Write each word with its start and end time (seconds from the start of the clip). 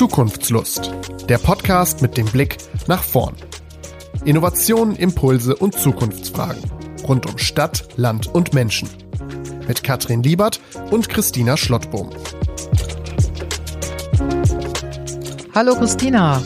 Zukunftslust. 0.00 0.90
Der 1.28 1.36
Podcast 1.36 2.00
mit 2.00 2.16
dem 2.16 2.24
Blick 2.24 2.56
nach 2.86 3.02
vorn. 3.02 3.34
Innovationen, 4.24 4.96
Impulse 4.96 5.54
und 5.54 5.74
Zukunftsfragen. 5.74 6.62
Rund 7.06 7.26
um 7.26 7.36
Stadt, 7.36 7.86
Land 7.98 8.26
und 8.26 8.54
Menschen. 8.54 8.88
Mit 9.68 9.84
Katrin 9.84 10.22
Liebert 10.22 10.58
und 10.90 11.10
Christina 11.10 11.58
Schlottbohm. 11.58 12.08
Hallo 15.54 15.74
Christina. 15.74 16.42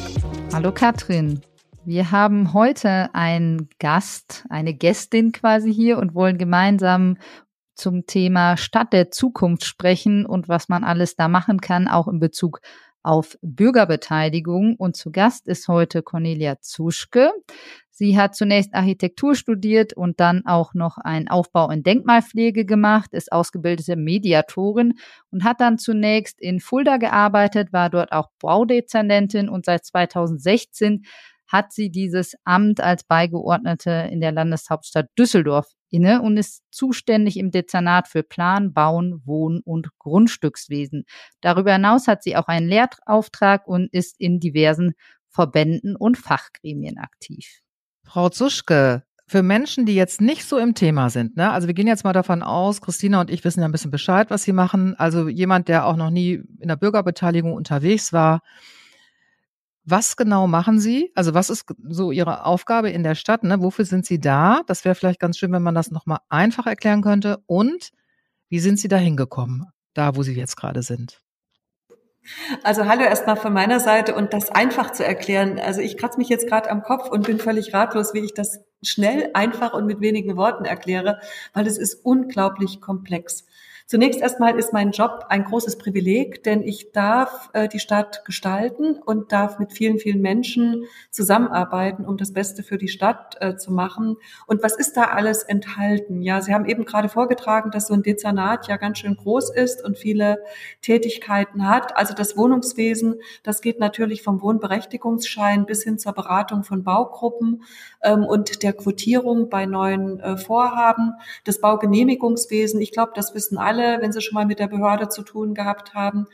Hallo 0.52 0.72
Katrin. 0.72 1.40
Wir 1.84 2.10
haben 2.10 2.54
heute 2.54 3.14
einen 3.14 3.68
Gast, 3.78 4.46
eine 4.50 4.74
Gästin 4.74 5.30
quasi 5.30 5.72
hier 5.72 5.98
und 5.98 6.16
wollen 6.16 6.38
gemeinsam 6.38 7.18
zum 7.76 8.06
Thema 8.06 8.56
Stadt 8.56 8.92
der 8.92 9.12
Zukunft 9.12 9.64
sprechen 9.64 10.26
und 10.26 10.48
was 10.48 10.68
man 10.68 10.82
alles 10.82 11.14
da 11.14 11.28
machen 11.28 11.60
kann, 11.60 11.86
auch 11.86 12.08
in 12.08 12.18
Bezug 12.18 12.60
auf 13.04 13.38
Bürgerbeteiligung. 13.42 14.74
Und 14.76 14.96
zu 14.96 15.12
Gast 15.12 15.46
ist 15.46 15.68
heute 15.68 16.02
Cornelia 16.02 16.60
Zuschke. 16.60 17.30
Sie 17.90 18.18
hat 18.18 18.34
zunächst 18.34 18.74
Architektur 18.74 19.36
studiert 19.36 19.92
und 19.92 20.18
dann 20.18 20.44
auch 20.46 20.74
noch 20.74 20.98
einen 20.98 21.28
Aufbau 21.28 21.70
in 21.70 21.84
Denkmalpflege 21.84 22.64
gemacht, 22.64 23.12
ist 23.12 23.30
ausgebildete 23.30 23.94
Mediatorin 23.94 24.94
und 25.30 25.44
hat 25.44 25.60
dann 25.60 25.78
zunächst 25.78 26.40
in 26.40 26.58
Fulda 26.58 26.96
gearbeitet, 26.96 27.72
war 27.72 27.90
dort 27.90 28.10
auch 28.10 28.30
Baudezernentin 28.40 29.48
und 29.48 29.64
seit 29.64 29.84
2016 29.84 31.04
hat 31.54 31.72
sie 31.72 31.88
dieses 31.88 32.34
Amt 32.42 32.80
als 32.80 33.04
Beigeordnete 33.04 34.08
in 34.10 34.20
der 34.20 34.32
Landeshauptstadt 34.32 35.06
Düsseldorf 35.16 35.68
inne 35.88 36.20
und 36.20 36.36
ist 36.36 36.64
zuständig 36.72 37.36
im 37.36 37.52
Dezernat 37.52 38.08
für 38.08 38.24
Plan, 38.24 38.72
Bauen, 38.72 39.22
Wohn- 39.24 39.60
und 39.64 39.96
Grundstückswesen. 40.00 41.04
Darüber 41.40 41.74
hinaus 41.74 42.08
hat 42.08 42.24
sie 42.24 42.36
auch 42.36 42.48
einen 42.48 42.68
Lehrauftrag 42.68 43.68
und 43.68 43.88
ist 43.92 44.16
in 44.18 44.40
diversen 44.40 44.94
Verbänden 45.28 45.94
und 45.94 46.18
Fachgremien 46.18 46.98
aktiv. 46.98 47.60
Frau 48.02 48.30
Zuschke, 48.30 49.04
für 49.28 49.44
Menschen, 49.44 49.86
die 49.86 49.94
jetzt 49.94 50.20
nicht 50.20 50.44
so 50.46 50.58
im 50.58 50.74
Thema 50.74 51.08
sind, 51.08 51.36
ne? 51.36 51.52
Also 51.52 51.68
wir 51.68 51.74
gehen 51.74 51.86
jetzt 51.86 52.02
mal 52.02 52.12
davon 52.12 52.42
aus, 52.42 52.80
Christina 52.80 53.20
und 53.20 53.30
ich 53.30 53.44
wissen 53.44 53.60
ja 53.60 53.66
ein 53.66 53.72
bisschen 53.72 53.92
Bescheid, 53.92 54.28
was 54.28 54.42
sie 54.42 54.52
machen. 54.52 54.96
Also 54.96 55.28
jemand, 55.28 55.68
der 55.68 55.86
auch 55.86 55.96
noch 55.96 56.10
nie 56.10 56.42
in 56.58 56.66
der 56.66 56.76
Bürgerbeteiligung 56.76 57.52
unterwegs 57.52 58.12
war, 58.12 58.42
was 59.84 60.16
genau 60.16 60.46
machen 60.46 60.80
Sie? 60.80 61.12
Also 61.14 61.34
was 61.34 61.50
ist 61.50 61.66
so 61.88 62.10
Ihre 62.10 62.44
Aufgabe 62.46 62.90
in 62.90 63.02
der 63.02 63.14
Stadt? 63.14 63.44
Ne? 63.44 63.60
Wofür 63.60 63.84
sind 63.84 64.06
Sie 64.06 64.18
da? 64.18 64.62
Das 64.66 64.84
wäre 64.84 64.94
vielleicht 64.94 65.20
ganz 65.20 65.38
schön, 65.38 65.52
wenn 65.52 65.62
man 65.62 65.74
das 65.74 65.90
nochmal 65.90 66.18
einfach 66.28 66.66
erklären 66.66 67.02
könnte. 67.02 67.38
Und 67.46 67.90
wie 68.48 68.60
sind 68.60 68.78
Sie 68.78 68.88
da 68.88 68.96
hingekommen, 68.96 69.66
da 69.92 70.16
wo 70.16 70.22
Sie 70.22 70.34
jetzt 70.34 70.56
gerade 70.56 70.82
sind? 70.82 71.20
Also 72.62 72.86
hallo 72.86 73.02
erstmal 73.02 73.36
von 73.36 73.52
meiner 73.52 73.80
Seite 73.80 74.14
und 74.14 74.32
das 74.32 74.50
einfach 74.50 74.92
zu 74.92 75.04
erklären. 75.04 75.58
Also 75.58 75.82
ich 75.82 75.98
kratze 75.98 76.18
mich 76.18 76.30
jetzt 76.30 76.46
gerade 76.46 76.70
am 76.70 76.82
Kopf 76.82 77.10
und 77.10 77.26
bin 77.26 77.38
völlig 77.38 77.74
ratlos, 77.74 78.14
wie 78.14 78.20
ich 78.20 78.32
das 78.32 78.60
schnell, 78.82 79.30
einfach 79.34 79.74
und 79.74 79.86
mit 79.86 80.00
wenigen 80.00 80.36
Worten 80.36 80.64
erkläre, 80.64 81.20
weil 81.52 81.66
es 81.66 81.76
ist 81.76 82.04
unglaublich 82.04 82.80
komplex. 82.80 83.44
Zunächst 83.86 84.22
erstmal 84.22 84.58
ist 84.58 84.72
mein 84.72 84.92
Job 84.92 85.26
ein 85.28 85.44
großes 85.44 85.76
Privileg, 85.76 86.42
denn 86.42 86.62
ich 86.62 86.92
darf 86.92 87.50
äh, 87.52 87.68
die 87.68 87.78
Stadt 87.78 88.24
gestalten 88.24 88.98
und 89.04 89.30
darf 89.30 89.58
mit 89.58 89.74
vielen, 89.74 89.98
vielen 89.98 90.22
Menschen 90.22 90.86
zusammenarbeiten, 91.10 92.06
um 92.06 92.16
das 92.16 92.32
Beste 92.32 92.62
für 92.62 92.78
die 92.78 92.88
Stadt 92.88 93.36
äh, 93.40 93.56
zu 93.56 93.74
machen. 93.74 94.16
Und 94.46 94.62
was 94.62 94.74
ist 94.76 94.96
da 94.96 95.08
alles 95.08 95.42
enthalten? 95.42 96.22
Ja, 96.22 96.40
Sie 96.40 96.54
haben 96.54 96.64
eben 96.64 96.86
gerade 96.86 97.10
vorgetragen, 97.10 97.70
dass 97.72 97.88
so 97.88 97.92
ein 97.92 98.02
Dezernat 98.02 98.68
ja 98.68 98.78
ganz 98.78 99.00
schön 99.00 99.16
groß 99.16 99.54
ist 99.54 99.84
und 99.84 99.98
viele 99.98 100.42
Tätigkeiten 100.80 101.68
hat. 101.68 101.94
Also 101.94 102.14
das 102.14 102.38
Wohnungswesen, 102.38 103.20
das 103.42 103.60
geht 103.60 103.80
natürlich 103.80 104.22
vom 104.22 104.40
Wohnberechtigungsschein 104.40 105.66
bis 105.66 105.82
hin 105.82 105.98
zur 105.98 106.14
Beratung 106.14 106.64
von 106.64 106.84
Baugruppen 106.84 107.64
ähm, 108.02 108.24
und 108.24 108.62
der 108.62 108.72
Quotierung 108.72 109.50
bei 109.50 109.66
neuen 109.66 110.20
äh, 110.20 110.38
Vorhaben. 110.38 111.12
Das 111.44 111.60
Baugenehmigungswesen, 111.60 112.80
ich 112.80 112.90
glaube, 112.90 113.12
das 113.14 113.34
wissen 113.34 113.58
alle 113.58 113.73
alle, 113.74 114.00
wenn 114.00 114.12
sie 114.12 114.20
schon 114.20 114.34
mal 114.34 114.46
mit 114.46 114.58
der 114.58 114.68
Behörde 114.68 115.08
zu 115.08 115.22
tun 115.22 115.54
gehabt 115.54 115.94
haben, 115.94 116.26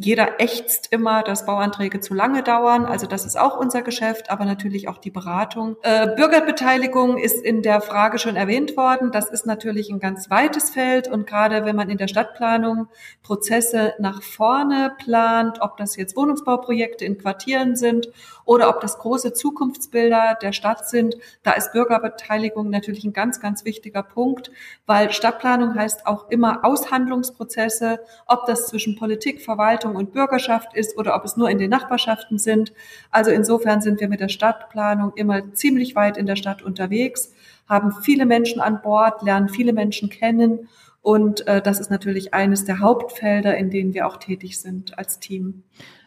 jeder 0.00 0.40
ächzt 0.40 0.92
immer, 0.92 1.24
dass 1.24 1.44
Bauanträge 1.44 1.98
zu 1.98 2.14
lange 2.14 2.44
dauern. 2.44 2.86
Also 2.86 3.08
das 3.08 3.24
ist 3.24 3.36
auch 3.36 3.58
unser 3.58 3.82
Geschäft, 3.82 4.30
aber 4.30 4.44
natürlich 4.44 4.86
auch 4.86 4.98
die 4.98 5.10
Beratung. 5.10 5.76
Äh, 5.82 6.14
Bürgerbeteiligung 6.14 7.18
ist 7.18 7.42
in 7.44 7.62
der 7.62 7.80
Frage 7.80 8.20
schon 8.20 8.36
erwähnt 8.36 8.76
worden. 8.76 9.10
Das 9.10 9.28
ist 9.28 9.44
natürlich 9.44 9.90
ein 9.90 9.98
ganz 9.98 10.30
weites 10.30 10.70
Feld. 10.70 11.08
Und 11.08 11.26
gerade 11.26 11.64
wenn 11.64 11.74
man 11.74 11.90
in 11.90 11.98
der 11.98 12.06
Stadtplanung 12.06 12.86
Prozesse 13.24 13.94
nach 13.98 14.22
vorne 14.22 14.92
plant, 14.98 15.58
ob 15.60 15.76
das 15.78 15.96
jetzt 15.96 16.16
Wohnungsbauprojekte 16.16 17.04
in 17.04 17.18
Quartieren 17.18 17.74
sind 17.74 18.08
oder 18.44 18.68
ob 18.68 18.80
das 18.80 18.98
große 18.98 19.32
Zukunftsbilder 19.32 20.38
der 20.40 20.52
Stadt 20.52 20.88
sind, 20.88 21.16
da 21.42 21.52
ist 21.52 21.72
Bürgerbeteiligung 21.72 22.70
natürlich 22.70 23.02
ein 23.02 23.12
ganz, 23.12 23.40
ganz 23.40 23.64
wichtiger 23.64 24.04
Punkt, 24.04 24.52
weil 24.86 25.10
Stadtplanung 25.10 25.74
heißt 25.74 26.06
auch 26.06 26.30
immer 26.30 26.64
Aushandlungsprozesse, 26.64 27.98
ob 28.26 28.46
das 28.46 28.68
zwischen 28.68 28.96
Politik, 28.96 29.42
Verwaltung, 29.42 29.87
Verwaltung 29.88 29.96
und 29.96 30.12
Bürgerschaft 30.12 30.74
ist 30.74 30.96
oder 30.96 31.14
ob 31.14 31.24
es 31.24 31.36
nur 31.36 31.50
in 31.50 31.58
den 31.58 31.70
Nachbarschaften 31.70 32.38
sind. 32.38 32.72
Also 33.10 33.30
insofern 33.30 33.80
sind 33.80 34.00
wir 34.00 34.08
mit 34.08 34.20
der 34.20 34.28
Stadtplanung 34.28 35.12
immer 35.16 35.52
ziemlich 35.54 35.94
weit 35.94 36.16
in 36.16 36.26
der 36.26 36.36
Stadt 36.36 36.62
unterwegs, 36.62 37.32
haben 37.68 37.92
viele 38.02 38.26
Menschen 38.26 38.60
an 38.60 38.80
Bord, 38.82 39.22
lernen 39.22 39.48
viele 39.48 39.72
Menschen 39.72 40.08
kennen 40.10 40.68
und 41.02 41.46
äh, 41.46 41.60
das 41.62 41.80
ist 41.80 41.90
natürlich 41.90 42.34
eines 42.34 42.64
der 42.64 42.80
Hauptfelder, 42.80 43.56
in 43.56 43.70
denen 43.70 43.94
wir 43.94 44.06
auch 44.06 44.16
tätig 44.16 44.60
sind 44.60 44.98
als 44.98 45.20
Team. 45.20 45.62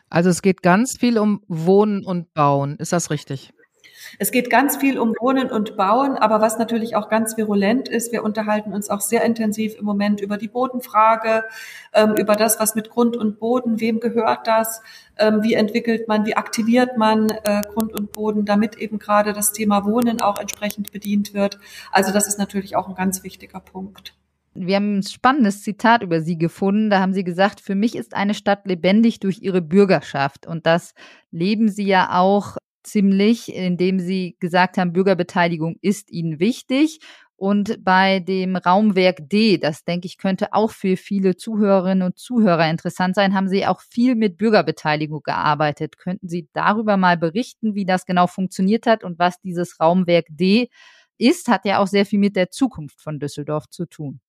Also 0.09 0.29
es 0.29 0.41
geht 0.41 0.61
ganz 0.61 0.97
viel 0.99 1.17
um 1.17 1.41
Wohnen 1.47 2.05
und 2.05 2.33
Bauen. 2.33 2.75
Ist 2.77 2.91
das 2.91 3.09
richtig? 3.09 3.53
Es 4.19 4.31
geht 4.31 4.49
ganz 4.49 4.77
viel 4.77 4.99
um 4.99 5.15
Wohnen 5.19 5.51
und 5.51 5.77
Bauen, 5.77 6.17
aber 6.17 6.41
was 6.41 6.57
natürlich 6.57 6.95
auch 6.95 7.09
ganz 7.09 7.37
virulent 7.37 7.89
ist, 7.89 8.11
wir 8.11 8.23
unterhalten 8.23 8.73
uns 8.73 8.89
auch 8.89 9.01
sehr 9.01 9.23
intensiv 9.23 9.75
im 9.77 9.85
Moment 9.85 10.21
über 10.21 10.37
die 10.37 10.47
Bodenfrage, 10.47 11.45
ähm, 11.93 12.15
über 12.15 12.35
das, 12.35 12.59
was 12.59 12.75
mit 12.75 12.89
Grund 12.89 13.17
und 13.17 13.39
Boden, 13.39 13.79
wem 13.79 13.99
gehört 13.99 14.47
das, 14.47 14.81
ähm, 15.17 15.43
wie 15.43 15.53
entwickelt 15.53 16.07
man, 16.07 16.25
wie 16.25 16.35
aktiviert 16.35 16.97
man 16.97 17.29
äh, 17.29 17.61
Grund 17.73 17.93
und 17.93 18.11
Boden, 18.11 18.45
damit 18.45 18.77
eben 18.77 18.99
gerade 18.99 19.33
das 19.33 19.53
Thema 19.53 19.85
Wohnen 19.85 20.21
auch 20.21 20.39
entsprechend 20.39 20.91
bedient 20.91 21.33
wird. 21.33 21.59
Also 21.91 22.11
das 22.11 22.27
ist 22.27 22.39
natürlich 22.39 22.75
auch 22.75 22.89
ein 22.89 22.95
ganz 22.95 23.23
wichtiger 23.23 23.59
Punkt. 23.59 24.15
Wir 24.53 24.75
haben 24.75 24.97
ein 24.97 25.03
spannendes 25.03 25.63
Zitat 25.63 26.03
über 26.03 26.19
Sie 26.19 26.37
gefunden. 26.37 26.89
Da 26.89 26.99
haben 26.99 27.13
Sie 27.13 27.23
gesagt, 27.23 27.61
für 27.61 27.75
mich 27.75 27.95
ist 27.95 28.13
eine 28.13 28.33
Stadt 28.33 28.65
lebendig 28.65 29.21
durch 29.21 29.41
ihre 29.41 29.61
Bürgerschaft. 29.61 30.45
Und 30.45 30.65
das 30.65 30.93
leben 31.31 31.69
Sie 31.69 31.85
ja 31.85 32.19
auch 32.19 32.57
ziemlich, 32.83 33.53
indem 33.53 33.99
sie 33.99 34.35
gesagt 34.39 34.77
haben, 34.77 34.93
Bürgerbeteiligung 34.93 35.77
ist 35.81 36.11
ihnen 36.11 36.39
wichtig. 36.39 36.99
Und 37.41 37.83
bei 37.83 38.19
dem 38.19 38.55
Raumwerk 38.55 39.27
D, 39.27 39.57
das 39.57 39.83
denke 39.83 40.05
ich 40.05 40.19
könnte 40.19 40.53
auch 40.53 40.69
für 40.69 40.95
viele 40.95 41.35
Zuhörerinnen 41.35 42.03
und 42.03 42.19
Zuhörer 42.19 42.69
interessant 42.69 43.15
sein, 43.15 43.33
haben 43.33 43.47
Sie 43.47 43.65
auch 43.65 43.81
viel 43.81 44.13
mit 44.13 44.37
Bürgerbeteiligung 44.37 45.23
gearbeitet. 45.23 45.97
Könnten 45.97 46.29
Sie 46.29 46.49
darüber 46.53 46.97
mal 46.97 47.17
berichten, 47.17 47.73
wie 47.73 47.85
das 47.85 48.05
genau 48.05 48.27
funktioniert 48.27 48.85
hat 48.85 49.03
und 49.03 49.17
was 49.17 49.41
dieses 49.41 49.79
Raumwerk 49.79 50.27
D 50.29 50.69
ist? 51.17 51.47
Hat 51.47 51.65
ja 51.65 51.79
auch 51.79 51.87
sehr 51.87 52.05
viel 52.05 52.19
mit 52.19 52.35
der 52.35 52.51
Zukunft 52.51 53.01
von 53.01 53.17
Düsseldorf 53.17 53.67
zu 53.69 53.87
tun. 53.87 54.19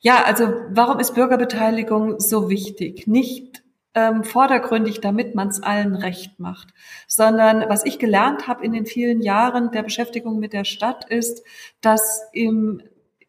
Ja, 0.00 0.24
also 0.24 0.46
warum 0.70 0.98
ist 0.98 1.14
Bürgerbeteiligung 1.14 2.20
so 2.20 2.48
wichtig? 2.48 3.06
Nicht 3.06 3.65
ähm, 3.96 4.22
vordergründig, 4.22 5.00
damit 5.00 5.34
man 5.34 5.48
es 5.48 5.62
allen 5.62 5.96
recht 5.96 6.38
macht, 6.38 6.68
sondern 7.08 7.64
was 7.68 7.84
ich 7.84 7.98
gelernt 7.98 8.46
habe 8.46 8.64
in 8.64 8.72
den 8.72 8.86
vielen 8.86 9.22
Jahren 9.22 9.72
der 9.72 9.82
Beschäftigung 9.82 10.38
mit 10.38 10.52
der 10.52 10.64
Stadt 10.64 11.06
ist, 11.10 11.42
dass 11.80 12.28
im 12.32 12.82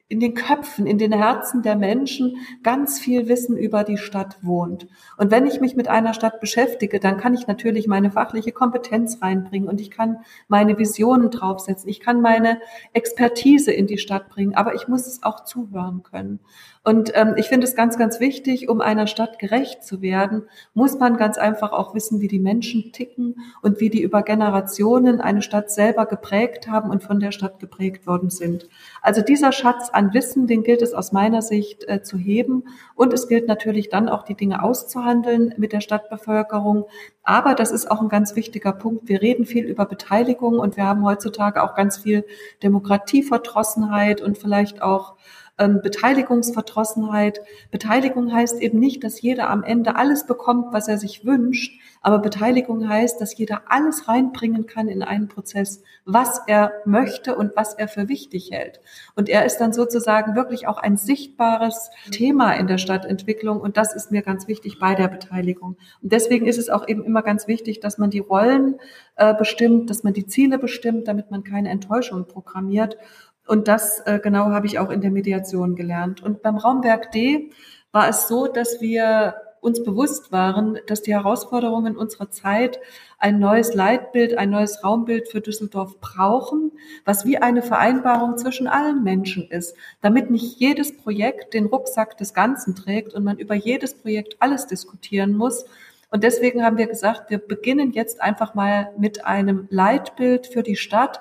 in 0.10 0.22
den 0.22 0.36
Köpfen, 0.36 0.88
in 0.88 0.98
den 0.98 1.12
Herzen 1.12 1.64
der 1.64 1.76
Menschen 1.76 2.38
ganz 2.64 2.98
viel 2.98 3.28
Wissen 3.28 3.58
über 3.58 3.84
die 3.84 3.98
Stadt 3.98 4.38
wohnt. 4.42 4.88
Und 5.18 5.32
wenn 5.32 5.46
ich 5.46 5.60
mich 5.60 5.76
mit 5.76 5.90
einer 5.90 6.14
Stadt 6.14 6.40
beschäftige, 6.40 7.02
dann 7.02 7.18
kann 7.18 7.34
ich 7.34 7.48
natürlich 7.48 7.88
meine 7.88 8.10
fachliche 8.10 8.54
Kompetenz 8.54 9.22
reinbringen 9.22 9.68
und 9.68 9.82
ich 9.82 9.92
kann 9.92 10.20
meine 10.48 10.78
Visionen 10.78 11.30
draufsetzen. 11.30 11.90
Ich 11.90 12.00
kann 12.00 12.22
meine 12.22 12.62
Expertise 12.94 13.74
in 13.74 13.86
die 13.86 13.98
Stadt 13.98 14.30
bringen, 14.30 14.56
aber 14.56 14.76
ich 14.76 14.88
muss 14.88 15.08
es 15.08 15.24
auch 15.24 15.44
zuhören 15.44 16.04
können. 16.04 16.40
Und 16.88 17.12
ähm, 17.16 17.34
ich 17.36 17.50
finde 17.50 17.68
es 17.68 17.76
ganz, 17.76 17.98
ganz 17.98 18.22
wichtig, 18.22 18.70
um 18.70 18.80
einer 18.80 19.08
Stadt 19.08 19.40
gerecht 19.40 19.84
zu 19.84 20.02
werden, 20.02 20.44
muss 20.74 20.98
man 20.98 21.18
ganz 21.18 21.38
einfach 21.38 21.74
auch 21.74 21.94
wissen, 21.94 22.22
wie 22.22 22.30
die 22.30 22.40
Menschen 22.40 22.94
ticken 22.94 23.42
und 23.62 23.82
wie 23.82 23.90
die 23.90 24.02
über 24.02 24.24
Generationen 24.24 25.20
eine 25.20 25.42
Stadt 25.42 25.70
selber 25.70 26.06
geprägt 26.06 26.70
haben 26.70 26.90
und 26.90 27.04
von 27.04 27.20
der 27.20 27.34
Stadt 27.34 27.60
geprägt 27.60 28.08
worden 28.08 28.30
sind. 28.30 28.70
Also 29.02 29.22
dieser 29.22 29.52
Schatz 29.52 29.90
an 29.90 30.14
Wissen, 30.14 30.48
den 30.48 30.64
gilt 30.64 30.82
es 30.82 30.94
aus 30.94 31.12
meiner 31.12 31.42
Sicht 31.42 31.84
äh, 31.90 32.04
zu 32.04 32.18
heben. 32.18 32.64
Und 32.96 33.12
es 33.12 33.28
gilt 33.28 33.50
natürlich 33.50 33.90
dann 33.90 34.08
auch 34.08 34.24
die 34.24 34.36
Dinge 34.36 34.64
auszuhandeln 34.64 35.56
mit 35.58 35.74
der 35.74 35.82
Stadtbevölkerung. 35.82 36.86
Aber 37.22 37.54
das 37.54 37.72
ist 37.72 37.92
auch 37.92 38.00
ein 38.00 38.08
ganz 38.08 38.38
wichtiger 38.38 38.72
Punkt. 38.72 39.10
Wir 39.10 39.22
reden 39.22 39.46
viel 39.46 39.66
über 39.66 39.86
Beteiligung 39.86 40.58
und 40.58 40.78
wir 40.78 40.86
haben 40.86 41.04
heutzutage 41.04 41.62
auch 41.64 41.76
ganz 41.76 41.98
viel 41.98 42.24
Demokratieverdrossenheit 42.64 44.22
und 44.22 44.38
vielleicht 44.38 44.82
auch 44.82 45.16
ähm, 45.58 45.82
Beteiligungsverdrossenheit. 45.82 47.42
Beteiligung 47.72 48.32
heißt 48.32 48.62
eben 48.62 48.80
nicht, 48.80 49.04
dass 49.04 49.22
jeder 49.22 49.50
am 49.50 49.64
Ende 49.64 49.96
alles 49.96 50.26
bekommt, 50.26 50.74
was 50.74 50.88
er 50.88 50.98
sich 50.98 51.26
wünscht, 51.26 51.80
aber 52.02 52.20
Beteiligung 52.20 52.88
heißt, 52.88 53.20
dass 53.20 53.38
jeder 53.38 53.64
alles 53.68 54.08
reinbringen 54.08 54.66
kann 54.68 54.88
in 54.88 55.04
einen 55.04 55.28
Prozess, 55.28 55.84
was 56.06 56.42
er 56.48 56.72
möchte 56.86 57.36
und 57.36 57.56
was 57.56 57.74
er 57.74 57.88
für 57.88 58.08
wichtig 58.08 58.52
hält. 58.52 58.80
Und 59.16 59.30
er 59.30 59.46
ist 59.46 59.58
dann 59.58 59.74
sozusagen 59.74 60.36
wirklich 60.36 60.68
auch 60.68 60.78
ein 60.78 60.98
sichtbares 60.98 61.90
Thema 62.12 62.54
in 62.54 62.68
der 62.68 62.78
Stadtentwicklung 62.78 63.60
und 63.60 63.78
das 63.78 63.96
ist 63.96 64.12
mir 64.12 64.22
ganz 64.22 64.48
wichtig 64.48 64.80
bei 64.80 64.96
der 64.96 65.08
Beteiligung. 65.08 65.78
Und 66.02 66.12
deswegen 66.12 66.46
ist 66.46 66.58
es 66.58 66.70
auch 66.70 66.88
eben 66.88 67.04
immer 67.04 67.24
ganz 67.24 67.48
wichtig, 67.48 67.80
dass 67.80 67.98
man 67.98 68.10
die 68.10 68.20
Rollen 68.20 68.80
äh, 69.16 69.34
bestimmt, 69.34 69.90
dass 69.90 70.04
man 70.04 70.14
die 70.14 70.28
Ziele 70.28 70.60
bestimmt, 70.60 71.08
damit 71.08 71.32
man 71.32 71.44
keine 71.44 71.70
Enttäuschung 71.70 72.28
programmiert. 72.28 72.98
Und 73.48 73.68
das 73.68 74.00
äh, 74.06 74.20
genau 74.22 74.52
habe 74.52 74.68
ich 74.68 74.80
auch 74.80 74.90
in 74.90 75.02
der 75.02 75.12
Mediation 75.12 75.76
gelernt. 75.76 76.22
Und 76.22 76.42
beim 76.42 76.58
Raumwerk 76.58 77.12
D 77.12 77.52
war 77.92 78.10
es 78.10 78.28
so, 78.28 78.48
dass 78.48 78.82
wir 78.82 79.36
uns 79.62 79.84
bewusst 79.84 80.32
waren, 80.32 80.78
dass 80.88 81.02
die 81.02 81.14
Herausforderungen 81.14 81.98
unserer 81.98 82.30
Zeit 82.30 82.80
ein 83.18 83.40
neues 83.40 83.74
Leitbild, 83.74 84.38
ein 84.38 84.50
neues 84.50 84.84
Raumbild 84.84 85.30
für 85.30 85.42
Düsseldorf 85.42 86.00
brauchen, 86.00 86.72
was 87.06 87.26
wie 87.26 87.38
eine 87.38 87.62
Vereinbarung 87.62 88.38
zwischen 88.38 88.68
allen 88.68 89.04
Menschen 89.04 89.50
ist, 89.50 89.76
damit 90.02 90.30
nicht 90.30 90.60
jedes 90.60 90.96
Projekt 90.96 91.54
den 91.54 91.66
Rucksack 91.66 92.18
des 92.18 92.34
Ganzen 92.34 92.76
trägt 92.76 93.14
und 93.14 93.24
man 93.24 93.40
über 93.40 93.56
jedes 93.56 93.96
Projekt 93.96 94.38
alles 94.40 94.68
diskutieren 94.68 95.36
muss. 95.36 95.66
Und 96.10 96.24
deswegen 96.24 96.64
haben 96.64 96.78
wir 96.78 96.88
gesagt, 96.88 97.30
wir 97.30 97.40
beginnen 97.40 97.92
jetzt 97.92 98.22
einfach 98.22 98.54
mal 98.54 98.92
mit 98.98 99.26
einem 99.26 99.68
Leitbild 99.70 100.48
für 100.48 100.64
die 100.64 100.78
Stadt 100.78 101.20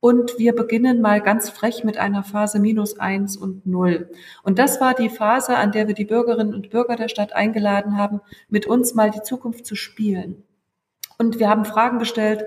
und 0.00 0.38
wir 0.38 0.54
beginnen 0.54 1.00
mal 1.00 1.20
ganz 1.20 1.50
frech 1.50 1.84
mit 1.84 1.98
einer 1.98 2.22
Phase 2.22 2.60
minus 2.60 2.98
eins 2.98 3.36
und 3.36 3.66
null. 3.66 4.10
Und 4.42 4.58
das 4.58 4.80
war 4.80 4.94
die 4.94 5.08
Phase, 5.08 5.56
an 5.56 5.72
der 5.72 5.88
wir 5.88 5.94
die 5.94 6.04
Bürgerinnen 6.04 6.54
und 6.54 6.70
Bürger 6.70 6.96
der 6.96 7.08
Stadt 7.08 7.32
eingeladen 7.32 7.96
haben, 7.96 8.20
mit 8.48 8.66
uns 8.66 8.94
mal 8.94 9.10
die 9.10 9.22
Zukunft 9.22 9.66
zu 9.66 9.74
spielen. 9.74 10.44
Und 11.20 11.40
wir 11.40 11.48
haben 11.48 11.64
Fragen 11.64 11.98
gestellt, 11.98 12.44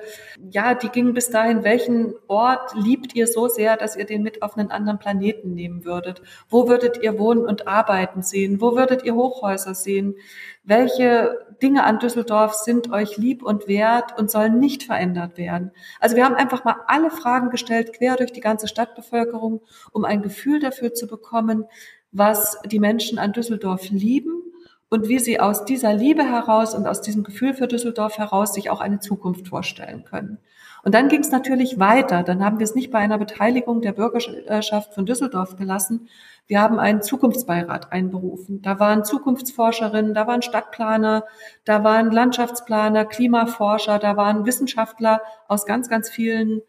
ja, 0.49 0.73
die 0.73 0.87
gingen 0.87 1.13
bis 1.13 1.29
dahin, 1.29 1.65
welchen 1.65 2.13
Ort 2.29 2.73
liebt 2.73 3.13
ihr 3.15 3.27
so 3.27 3.49
sehr, 3.49 3.75
dass 3.75 3.97
ihr 3.97 4.05
den 4.05 4.23
mit 4.23 4.41
auf 4.41 4.57
einen 4.57 4.71
anderen 4.71 4.97
Planeten 4.97 5.53
nehmen 5.53 5.83
würdet? 5.83 6.21
Wo 6.47 6.69
würdet 6.69 7.03
ihr 7.03 7.19
wohnen 7.19 7.45
und 7.45 7.67
arbeiten 7.67 8.23
sehen? 8.23 8.61
Wo 8.61 8.77
würdet 8.77 9.03
ihr 9.03 9.13
Hochhäuser 9.13 9.75
sehen? 9.75 10.15
Welche 10.63 11.37
Dinge 11.61 11.83
an 11.83 11.99
Düsseldorf 11.99 12.53
sind 12.53 12.93
euch 12.93 13.17
lieb 13.17 13.43
und 13.43 13.67
wert 13.67 14.17
und 14.17 14.31
sollen 14.31 14.57
nicht 14.57 14.83
verändert 14.83 15.37
werden? 15.37 15.71
Also 15.99 16.15
wir 16.15 16.23
haben 16.23 16.35
einfach 16.35 16.63
mal 16.63 16.77
alle 16.87 17.11
Fragen 17.11 17.49
gestellt, 17.49 17.91
quer 17.91 18.15
durch 18.15 18.31
die 18.31 18.39
ganze 18.39 18.69
Stadtbevölkerung, 18.69 19.59
um 19.91 20.05
ein 20.05 20.21
Gefühl 20.21 20.61
dafür 20.61 20.93
zu 20.93 21.07
bekommen, 21.07 21.65
was 22.13 22.57
die 22.65 22.79
Menschen 22.79 23.19
an 23.19 23.33
Düsseldorf 23.33 23.89
lieben 23.89 24.50
und 24.91 25.07
wie 25.07 25.19
sie 25.19 25.39
aus 25.39 25.63
dieser 25.63 25.93
Liebe 25.93 26.23
heraus 26.23 26.75
und 26.75 26.85
aus 26.85 27.01
diesem 27.01 27.23
Gefühl 27.23 27.53
für 27.53 27.67
Düsseldorf 27.67 28.17
heraus 28.17 28.53
sich 28.53 28.69
auch 28.69 28.81
eine 28.81 28.99
Zukunft 28.99 29.47
vorstellen 29.47 30.03
können. 30.03 30.37
Und 30.83 30.93
dann 30.93 31.07
ging 31.07 31.21
es 31.21 31.31
natürlich 31.31 31.79
weiter. 31.79 32.23
Dann 32.23 32.43
haben 32.43 32.59
wir 32.59 32.65
es 32.65 32.75
nicht 32.75 32.91
bei 32.91 32.99
einer 32.99 33.17
Beteiligung 33.17 33.81
der 33.81 33.93
Bürgerschaft 33.93 34.93
von 34.93 35.05
Düsseldorf 35.05 35.55
gelassen. 35.55 36.09
Wir 36.47 36.59
haben 36.59 36.77
einen 36.77 37.01
Zukunftsbeirat 37.01 37.93
einberufen. 37.93 38.61
Da 38.61 38.79
waren 38.79 39.05
Zukunftsforscherinnen, 39.05 40.13
da 40.13 40.27
waren 40.27 40.41
Stadtplaner, 40.41 41.23
da 41.63 41.85
waren 41.85 42.11
Landschaftsplaner, 42.11 43.05
Klimaforscher, 43.05 43.97
da 43.97 44.17
waren 44.17 44.45
Wissenschaftler 44.45 45.21
aus 45.47 45.65
ganz, 45.65 45.87
ganz 45.87 46.09
vielen 46.09 46.61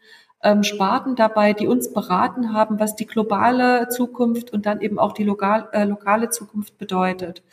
ähm, 0.43 0.63
Sparten 0.63 1.15
dabei, 1.15 1.53
die 1.53 1.67
uns 1.67 1.93
beraten 1.93 2.53
haben, 2.53 2.79
was 2.79 2.95
die 2.95 3.07
globale 3.07 3.87
Zukunft 3.89 4.51
und 4.51 4.65
dann 4.65 4.81
eben 4.81 4.99
auch 4.99 5.13
die 5.13 5.23
lokal, 5.23 5.69
äh, 5.71 5.85
lokale 5.85 6.29
Zukunft 6.29 6.77
bedeutet. 6.77 7.43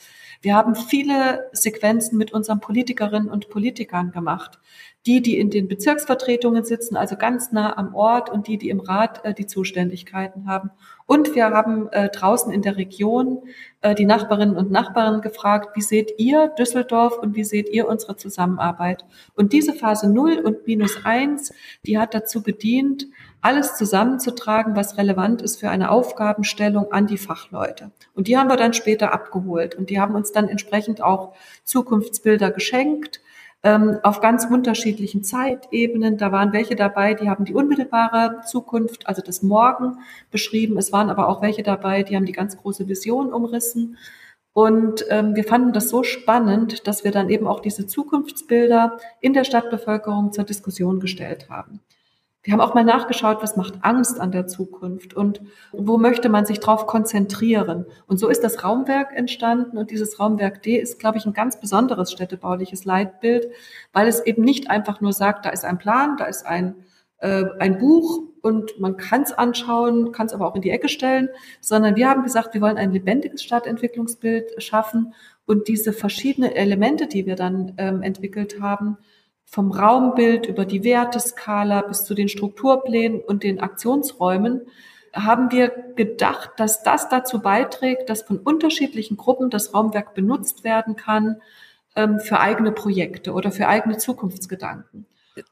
Wir 0.42 0.56
haben 0.56 0.74
viele 0.74 1.48
Sequenzen 1.52 2.16
mit 2.16 2.32
unseren 2.32 2.60
Politikerinnen 2.60 3.28
und 3.28 3.50
Politikern 3.50 4.10
gemacht. 4.10 4.58
Die, 5.06 5.22
die 5.22 5.38
in 5.38 5.50
den 5.50 5.68
Bezirksvertretungen 5.68 6.64
sitzen, 6.64 6.96
also 6.96 7.16
ganz 7.16 7.52
nah 7.52 7.76
am 7.76 7.94
Ort 7.94 8.28
und 8.28 8.48
die, 8.48 8.58
die 8.58 8.68
im 8.68 8.80
Rat 8.80 9.24
äh, 9.24 9.34
die 9.34 9.46
Zuständigkeiten 9.46 10.46
haben. 10.46 10.70
Und 11.10 11.34
wir 11.34 11.46
haben 11.46 11.88
äh, 11.88 12.08
draußen 12.08 12.52
in 12.52 12.62
der 12.62 12.76
Region 12.76 13.42
äh, 13.80 13.96
die 13.96 14.04
Nachbarinnen 14.04 14.56
und 14.56 14.70
Nachbarn 14.70 15.22
gefragt, 15.22 15.74
wie 15.74 15.80
seht 15.80 16.12
ihr 16.18 16.52
Düsseldorf 16.56 17.18
und 17.18 17.34
wie 17.34 17.42
seht 17.42 17.68
ihr 17.68 17.88
unsere 17.88 18.14
Zusammenarbeit? 18.14 19.04
Und 19.34 19.52
diese 19.52 19.72
Phase 19.72 20.08
0 20.08 20.38
und 20.38 20.68
minus 20.68 21.04
1, 21.04 21.52
die 21.84 21.98
hat 21.98 22.14
dazu 22.14 22.44
gedient, 22.44 23.08
alles 23.40 23.74
zusammenzutragen, 23.74 24.76
was 24.76 24.98
relevant 24.98 25.42
ist 25.42 25.58
für 25.58 25.68
eine 25.68 25.90
Aufgabenstellung 25.90 26.92
an 26.92 27.08
die 27.08 27.18
Fachleute. 27.18 27.90
Und 28.14 28.28
die 28.28 28.38
haben 28.38 28.48
wir 28.48 28.56
dann 28.56 28.72
später 28.72 29.12
abgeholt 29.12 29.74
und 29.74 29.90
die 29.90 29.98
haben 29.98 30.14
uns 30.14 30.30
dann 30.30 30.48
entsprechend 30.48 31.02
auch 31.02 31.34
Zukunftsbilder 31.64 32.52
geschenkt 32.52 33.20
ähm, 33.62 33.98
auf 34.02 34.20
ganz 34.20 34.46
unterschiedlichen 34.46 35.22
Zeitebenen. 35.22 36.16
Da 36.16 36.32
waren 36.32 36.52
welche 36.52 36.76
dabei, 36.76 37.14
die 37.14 37.28
haben 37.28 37.44
die 37.44 37.54
unmittelbare 37.54 38.40
Zukunft, 38.46 39.06
also 39.06 39.22
das 39.22 39.42
Morgen 39.42 39.98
beschrieben. 40.30 40.78
Es 40.78 40.92
waren 40.92 41.10
aber 41.10 41.28
auch 41.28 41.42
welche 41.42 41.62
dabei, 41.62 42.02
die 42.02 42.16
haben 42.16 42.26
die 42.26 42.32
ganz 42.32 42.56
große 42.56 42.88
Vision 42.88 43.32
umrissen. 43.32 43.96
Und 44.52 45.04
ähm, 45.10 45.36
wir 45.36 45.44
fanden 45.44 45.72
das 45.72 45.90
so 45.90 46.02
spannend, 46.02 46.86
dass 46.86 47.04
wir 47.04 47.12
dann 47.12 47.30
eben 47.30 47.46
auch 47.46 47.60
diese 47.60 47.86
Zukunftsbilder 47.86 48.98
in 49.20 49.32
der 49.32 49.44
Stadtbevölkerung 49.44 50.32
zur 50.32 50.44
Diskussion 50.44 50.98
gestellt 50.98 51.48
haben. 51.50 51.80
Wir 52.42 52.54
haben 52.54 52.60
auch 52.60 52.72
mal 52.72 52.84
nachgeschaut, 52.84 53.42
was 53.42 53.56
macht 53.56 53.74
Angst 53.82 54.18
an 54.18 54.32
der 54.32 54.46
Zukunft 54.46 55.12
und 55.12 55.42
wo 55.72 55.98
möchte 55.98 56.30
man 56.30 56.46
sich 56.46 56.58
drauf 56.58 56.86
konzentrieren. 56.86 57.84
Und 58.06 58.18
so 58.18 58.28
ist 58.28 58.42
das 58.42 58.64
Raumwerk 58.64 59.14
entstanden 59.14 59.76
und 59.76 59.90
dieses 59.90 60.18
Raumwerk 60.18 60.62
D 60.62 60.78
ist, 60.78 60.98
glaube 60.98 61.18
ich, 61.18 61.26
ein 61.26 61.34
ganz 61.34 61.60
besonderes 61.60 62.10
städtebauliches 62.10 62.86
Leitbild, 62.86 63.48
weil 63.92 64.08
es 64.08 64.24
eben 64.24 64.42
nicht 64.42 64.70
einfach 64.70 65.02
nur 65.02 65.12
sagt, 65.12 65.44
da 65.44 65.50
ist 65.50 65.66
ein 65.66 65.76
Plan, 65.76 66.16
da 66.16 66.24
ist 66.24 66.46
ein, 66.46 66.76
äh, 67.18 67.44
ein 67.58 67.76
Buch 67.76 68.22
und 68.40 68.80
man 68.80 68.96
kann 68.96 69.20
es 69.22 69.32
anschauen, 69.32 70.12
kann 70.12 70.26
es 70.26 70.32
aber 70.32 70.46
auch 70.48 70.56
in 70.56 70.62
die 70.62 70.70
Ecke 70.70 70.88
stellen, 70.88 71.28
sondern 71.60 71.94
wir 71.96 72.08
haben 72.08 72.22
gesagt, 72.22 72.54
wir 72.54 72.62
wollen 72.62 72.78
ein 72.78 72.92
lebendiges 72.92 73.42
Stadtentwicklungsbild 73.42 74.62
schaffen 74.62 75.12
und 75.44 75.68
diese 75.68 75.92
verschiedenen 75.92 76.52
Elemente, 76.52 77.06
die 77.06 77.26
wir 77.26 77.36
dann 77.36 77.74
ähm, 77.76 78.00
entwickelt 78.00 78.62
haben, 78.62 78.96
vom 79.50 79.72
Raumbild 79.72 80.46
über 80.46 80.64
die 80.64 80.84
Werteskala 80.84 81.82
bis 81.82 82.04
zu 82.04 82.14
den 82.14 82.28
Strukturplänen 82.28 83.20
und 83.20 83.42
den 83.42 83.60
Aktionsräumen 83.60 84.62
haben 85.12 85.50
wir 85.50 85.70
gedacht, 85.96 86.50
dass 86.58 86.84
das 86.84 87.08
dazu 87.08 87.40
beiträgt, 87.40 88.08
dass 88.08 88.22
von 88.22 88.38
unterschiedlichen 88.38 89.16
Gruppen 89.16 89.50
das 89.50 89.74
Raumwerk 89.74 90.14
benutzt 90.14 90.62
werden 90.62 90.94
kann 90.94 91.42
ähm, 91.96 92.20
für 92.20 92.38
eigene 92.38 92.70
Projekte 92.70 93.32
oder 93.32 93.50
für 93.50 93.66
eigene 93.66 93.98
Zukunftsgedanken. 93.98 95.06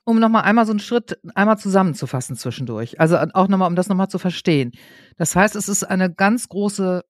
Um 0.04 0.20
nochmal 0.20 0.42
einmal 0.42 0.66
so 0.66 0.72
einen 0.72 0.80
Schritt 0.80 1.18
einmal 1.34 1.58
zusammenzufassen 1.58 2.36
zwischendurch, 2.36 3.00
also 3.00 3.16
auch 3.16 3.48
nochmal, 3.48 3.68
um 3.68 3.74
das 3.76 3.88
nochmal 3.88 4.08
zu 4.08 4.20
verstehen. 4.20 4.72
Das 5.16 5.34
heißt, 5.34 5.56
es 5.56 5.68
ist 5.68 5.82
eine 5.82 6.12
ganz 6.12 6.48
große 6.48 7.02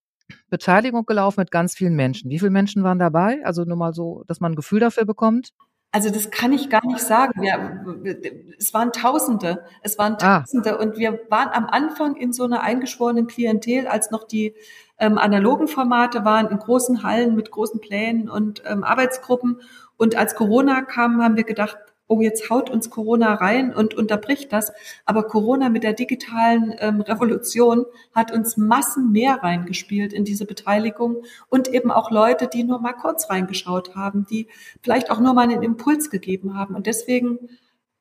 Beteiligung 0.49 1.05
gelaufen 1.05 1.41
mit 1.41 1.51
ganz 1.51 1.75
vielen 1.75 1.97
Menschen. 1.97 2.31
Wie 2.31 2.39
viele 2.39 2.51
Menschen 2.51 2.83
waren 2.83 2.99
dabei? 2.99 3.41
Also 3.45 3.65
nur 3.65 3.77
mal 3.77 3.93
so, 3.93 4.25
dass 4.27 4.41
man 4.41 4.53
ein 4.53 4.57
Gefühl 4.57 4.81
dafür 4.81 5.05
bekommt. 5.05 5.53
Also 5.91 6.11
das 6.11 6.31
kann 6.31 6.53
ich 6.53 6.69
gar 6.69 6.87
nicht 6.87 7.01
sagen. 7.01 7.41
Wir, 7.41 8.21
es 8.59 8.75
waren 8.75 8.93
Tausende, 8.93 9.65
es 9.83 9.99
waren 9.99 10.15
ah. 10.21 10.41
Tausende 10.41 10.79
ah. 10.79 10.83
und 10.83 10.99
wir 10.99 11.21
waren 11.31 11.49
am 11.51 11.67
Anfang 11.67 12.17
in 12.17 12.33
so 12.33 12.45
einer 12.45 12.61
eingeschworenen 12.61 13.27
Klientel, 13.27 13.87
als 13.87 14.11
noch 14.11 14.25
die 14.25 14.55
ähm, 14.99 15.17
analogen 15.17 15.67
Formate 15.67 16.25
waren, 16.25 16.49
in 16.49 16.59
großen 16.59 17.03
Hallen 17.03 17.35
mit 17.35 17.51
großen 17.51 17.81
Plänen 17.81 18.29
und 18.29 18.63
ähm, 18.67 18.85
Arbeitsgruppen. 18.85 19.63
Und 19.97 20.15
als 20.17 20.35
Corona 20.35 20.83
kam, 20.83 21.23
haben 21.23 21.37
wir 21.37 21.45
gedacht, 21.45 21.79
oh, 22.09 22.21
jetzt 22.21 22.51
haut 22.51 22.71
uns 22.71 22.91
Corona 22.91 23.35
rein 23.35 23.73
und 23.73 23.95
unterbricht 23.95 24.53
das. 24.53 24.73
Aber 25.05 25.25
Corona 25.25 25.69
mit 25.69 25.85
der 25.85 25.93
digitalen 25.93 26.75
ähm, 26.79 27.03
Revolution 27.03 27.85
hat 28.15 28.33
uns 28.33 28.57
Massen 28.57 29.13
mehr 29.13 29.43
reingespielt 29.43 30.13
in 30.13 30.25
diese 30.25 30.47
Beteiligung 30.47 31.23
und 31.49 31.69
eben 31.69 31.91
auch 31.91 32.11
Leute, 32.11 32.49
die 32.49 32.65
nur 32.65 32.81
mal 32.81 32.95
kurz 32.95 33.31
reingeschaut 33.31 33.95
haben, 33.95 34.27
die 34.29 34.49
vielleicht 34.83 35.11
auch 35.11 35.21
nur 35.21 35.35
mal 35.35 35.43
einen 35.43 35.63
Impuls 35.63 36.11
gegeben 36.11 36.57
haben. 36.57 36.75
Und 36.75 36.87
deswegen 36.87 37.39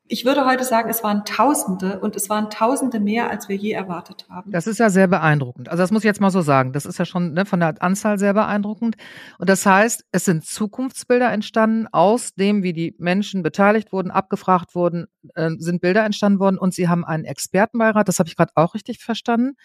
ich 0.08 0.24
würde 0.24 0.46
heute 0.46 0.64
sagen, 0.64 0.88
es 0.88 1.02
waren 1.02 1.24
Tausende 1.24 2.00
und 2.00 2.16
es 2.16 2.28
waren 2.28 2.50
Tausende 2.50 2.98
mehr, 2.98 3.30
als 3.30 3.48
wir 3.48 3.56
je 3.56 3.72
erwartet 3.72 4.26
haben. 4.30 4.50
Das 4.50 4.66
ist 4.66 4.78
ja 4.78 4.90
sehr 4.90 5.06
beeindruckend. 5.06 5.68
Also 5.68 5.82
das 5.82 5.90
muss 5.90 6.02
ich 6.02 6.06
jetzt 6.06 6.20
mal 6.20 6.30
so 6.30 6.40
sagen. 6.40 6.72
Das 6.72 6.86
ist 6.86 6.98
ja 6.98 7.04
schon 7.04 7.34
ne, 7.34 7.44
von 7.44 7.60
der 7.60 7.82
Anzahl 7.82 8.18
sehr 8.18 8.32
beeindruckend. 8.32 8.96
Und 9.38 9.48
das 9.48 9.66
heißt, 9.66 10.04
es 10.10 10.24
sind 10.24 10.44
Zukunftsbilder 10.44 11.30
entstanden, 11.30 11.86
aus 11.92 12.34
dem, 12.34 12.62
wie 12.62 12.72
die 12.72 12.94
Menschen 12.98 13.42
beteiligt 13.42 13.92
wurden, 13.92 14.10
abgefragt 14.10 14.74
wurden, 14.74 15.06
äh, 15.34 15.50
sind 15.58 15.80
Bilder 15.80 16.04
entstanden 16.04 16.40
worden 16.40 16.58
und 16.58 16.74
sie 16.74 16.88
haben 16.88 17.04
einen 17.04 17.24
Expertenbeirat, 17.24 18.08
das 18.08 18.18
habe 18.18 18.28
ich 18.28 18.36
gerade 18.36 18.52
auch 18.54 18.74
richtig 18.74 19.02
verstanden, 19.02 19.56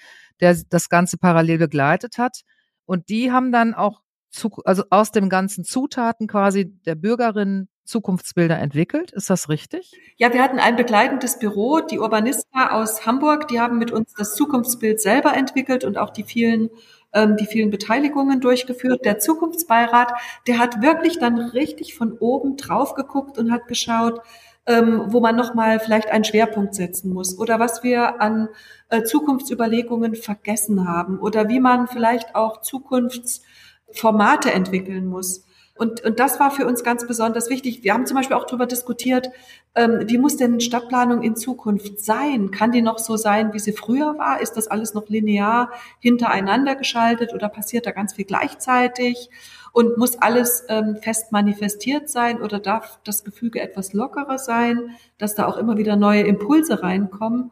der 0.42 0.58
das 0.70 0.90
Ganze 0.90 1.18
parallel 1.18 1.58
begleitet 1.58 2.18
hat. 2.18 2.42
Und 2.86 3.10
die 3.10 3.32
haben 3.32 3.52
dann 3.52 3.74
auch 3.74 4.02
zu, 4.30 4.50
also 4.66 4.84
aus 4.90 5.12
dem 5.12 5.30
ganzen 5.30 5.64
Zutaten 5.64 6.28
quasi 6.28 6.74
der 6.86 6.96
Bürgerinnen 6.96 7.70
Zukunftsbilder 7.86 8.58
entwickelt. 8.58 9.12
Ist 9.12 9.30
das 9.30 9.50
richtig? 9.50 9.94
Ja, 10.18 10.34
wir 10.34 10.42
hatten 10.42 10.60
ein 10.60 10.76
begleitendes 10.76 11.40
Büro, 11.40 11.80
die 11.80 12.00
Urbanista 12.00 12.72
aus 12.72 13.06
Hamburg, 13.06 13.48
die 13.48 13.60
haben 13.60 13.78
mit 13.78 13.92
uns 13.92 14.14
das 14.18 14.36
Zukunftsbild 14.36 15.02
selber 15.02 15.36
entwickelt 15.36 15.84
und 15.84 15.98
auch 15.98 16.12
die 16.12 16.24
vielen 16.24 16.70
ähm, 17.14 17.38
die 17.38 17.46
vielen 17.46 17.70
Beteiligungen 17.70 18.42
durchgeführt. 18.42 19.06
Der 19.06 19.20
Zukunftsbeirat, 19.20 20.14
der 20.48 20.60
hat 20.60 20.82
wirklich 20.82 21.20
dann 21.20 21.38
richtig 21.38 21.96
von 21.96 22.14
oben 22.14 22.58
drauf 22.58 22.96
geguckt 22.96 23.38
und 23.38 23.52
hat 23.52 23.68
geschaut, 23.68 24.22
ähm, 24.66 25.04
wo 25.08 25.20
man 25.20 25.36
nochmal 25.36 25.80
vielleicht 25.80 26.10
einen 26.10 26.24
Schwerpunkt 26.24 26.74
setzen 26.74 27.14
muss 27.14 27.38
oder 27.38 27.60
was 27.60 27.84
wir 27.84 28.22
an 28.22 28.50
äh, 28.90 29.04
Zukunftsüberlegungen 29.04 30.16
vergessen 30.16 30.88
haben 30.88 31.20
oder 31.20 31.50
wie 31.50 31.60
man 31.60 31.88
vielleicht 31.88 32.36
auch 32.36 32.62
Zukunftsformate 32.62 34.52
entwickeln 34.52 35.06
muss. 35.06 35.46
Und, 35.76 36.04
und 36.04 36.20
das 36.20 36.40
war 36.40 36.52
für 36.52 36.68
uns 36.68 36.84
ganz 36.84 37.08
besonders 37.08 37.50
wichtig. 37.50 37.84
Wir 37.84 37.94
haben 37.94 38.06
zum 38.06 38.16
Beispiel 38.16 38.38
auch 38.38 38.46
darüber 38.46 38.68
diskutiert, 38.68 39.30
ähm, 39.74 40.04
wie 40.06 40.20
muss 40.20 40.38
denn 40.38 40.62
Stadtplanung 40.62 41.24
in 41.24 41.36
Zukunft 41.36 42.00
sein? 42.00 42.52
Kann 42.52 42.72
die 42.72 42.84
noch 42.84 43.00
so 43.00 43.18
sein, 43.18 43.54
wie 43.54 43.60
sie 43.60 43.74
früher 43.74 44.18
war? 44.20 44.40
Ist 44.40 44.54
das 44.54 44.68
alles 44.68 44.94
noch 44.94 45.10
linear 45.10 45.72
hintereinander 46.00 46.76
geschaltet 46.76 47.34
oder 47.34 47.50
passiert 47.50 47.88
da 47.88 47.92
ganz 47.92 48.14
viel 48.14 48.26
gleichzeitig? 48.26 49.32
Und 49.72 49.98
muss 49.98 50.16
alles 50.22 50.64
ähm, 50.70 50.98
fest 50.98 51.32
manifestiert 51.32 52.08
sein 52.08 52.40
oder 52.44 52.60
darf 52.60 53.00
das 53.04 53.24
Gefüge 53.24 53.60
etwas 53.60 53.94
lockerer 53.94 54.38
sein, 54.38 54.92
dass 55.18 55.34
da 55.34 55.48
auch 55.48 55.58
immer 55.58 55.78
wieder 55.78 55.96
neue 55.96 56.22
Impulse 56.22 56.84
reinkommen? 56.84 57.50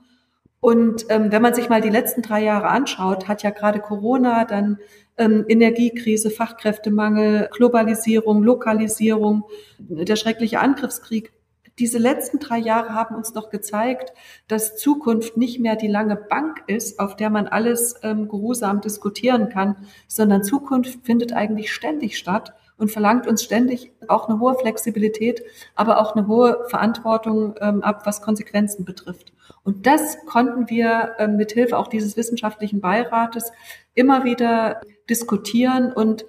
Und 0.60 1.08
ähm, 1.10 1.32
wenn 1.32 1.42
man 1.42 1.56
sich 1.56 1.70
mal 1.70 1.82
die 1.82 1.90
letzten 1.90 2.22
drei 2.22 2.44
Jahre 2.44 2.68
anschaut, 2.68 3.28
hat 3.28 3.42
ja 3.42 3.50
gerade 3.50 3.80
Corona, 3.80 4.46
dann 4.46 4.78
ähm, 5.18 5.46
Energiekrise, 5.48 6.30
Fachkräftemangel, 6.30 7.50
Globalisierung, 7.52 8.44
Lokalisierung, 8.44 9.44
der 9.80 10.16
schreckliche 10.16 10.60
Angriffskrieg. 10.60 11.32
Diese 11.80 11.98
letzten 11.98 12.40
drei 12.40 12.58
Jahre 12.58 12.94
haben 12.94 13.16
uns 13.16 13.34
doch 13.34 13.50
gezeigt, 13.50 14.14
dass 14.48 14.76
Zukunft 14.76 15.38
nicht 15.38 15.60
mehr 15.60 15.76
die 15.76 15.88
lange 15.88 16.16
Bank 16.16 16.64
ist, 16.68 17.00
auf 17.00 17.16
der 17.16 17.30
man 17.30 17.48
alles 17.48 17.96
ähm, 18.04 18.28
geruhsam 18.28 18.82
diskutieren 18.82 19.50
kann, 19.50 19.78
sondern 20.08 20.44
Zukunft 20.44 21.06
findet 21.06 21.34
eigentlich 21.34 21.72
ständig 21.74 22.18
statt 22.18 22.54
und 22.78 22.92
verlangt 22.92 23.28
uns 23.28 23.44
ständig 23.44 23.92
auch 24.08 24.28
eine 24.28 24.40
hohe 24.40 24.56
Flexibilität, 24.56 25.44
aber 25.76 26.02
auch 26.02 26.16
eine 26.16 26.28
hohe 26.28 26.66
Verantwortung 26.68 27.56
ähm, 27.62 27.84
ab, 27.84 28.06
was 28.06 28.22
Konsequenzen 28.22 28.86
betrifft. 28.86 29.34
Und 29.64 29.86
das 29.86 30.18
konnten 30.26 30.70
wir 30.70 31.14
ähm, 31.20 31.38
mit 31.38 31.52
Hilfe 31.52 31.78
auch 31.78 31.88
dieses 31.88 32.18
wissenschaftlichen 32.18 32.82
Beirates 32.82 33.52
immer 33.94 34.24
wieder 34.24 34.82
diskutieren 35.12 35.92
und 35.92 36.26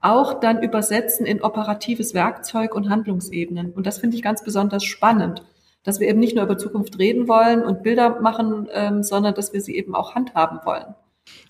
auch 0.00 0.40
dann 0.40 0.62
übersetzen 0.62 1.26
in 1.26 1.42
operatives 1.42 2.14
Werkzeug 2.14 2.74
und 2.74 2.88
Handlungsebenen. 2.88 3.72
Und 3.72 3.86
das 3.86 3.98
finde 3.98 4.16
ich 4.16 4.22
ganz 4.22 4.42
besonders 4.42 4.84
spannend, 4.84 5.42
dass 5.82 6.00
wir 6.00 6.08
eben 6.08 6.20
nicht 6.20 6.34
nur 6.34 6.44
über 6.44 6.56
Zukunft 6.56 6.98
reden 6.98 7.28
wollen 7.28 7.62
und 7.62 7.82
Bilder 7.82 8.20
machen, 8.20 8.68
ähm, 8.72 9.02
sondern 9.02 9.34
dass 9.34 9.52
wir 9.52 9.60
sie 9.60 9.76
eben 9.76 9.94
auch 9.94 10.14
handhaben 10.14 10.60
wollen. 10.64 10.94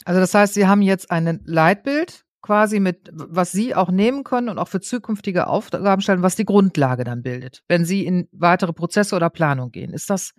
Also 0.04 0.20
das 0.20 0.34
heißt, 0.34 0.54
Sie 0.54 0.66
haben 0.66 0.82
jetzt 0.82 1.10
ein 1.10 1.40
Leitbild 1.44 2.24
quasi 2.42 2.80
mit, 2.80 3.10
was 3.12 3.52
Sie 3.52 3.74
auch 3.74 3.90
nehmen 3.90 4.24
können 4.24 4.48
und 4.48 4.58
auch 4.58 4.68
für 4.68 4.80
zukünftige 4.80 5.46
Aufgaben 5.46 6.02
stellen, 6.02 6.22
was 6.22 6.36
die 6.36 6.44
Grundlage 6.44 7.04
dann 7.04 7.22
bildet, 7.22 7.62
wenn 7.68 7.84
Sie 7.84 8.04
in 8.04 8.28
weitere 8.32 8.72
Prozesse 8.72 9.14
oder 9.14 9.30
Planung 9.30 9.70
gehen. 9.70 9.92
Ist 9.92 10.10
das 10.10 10.32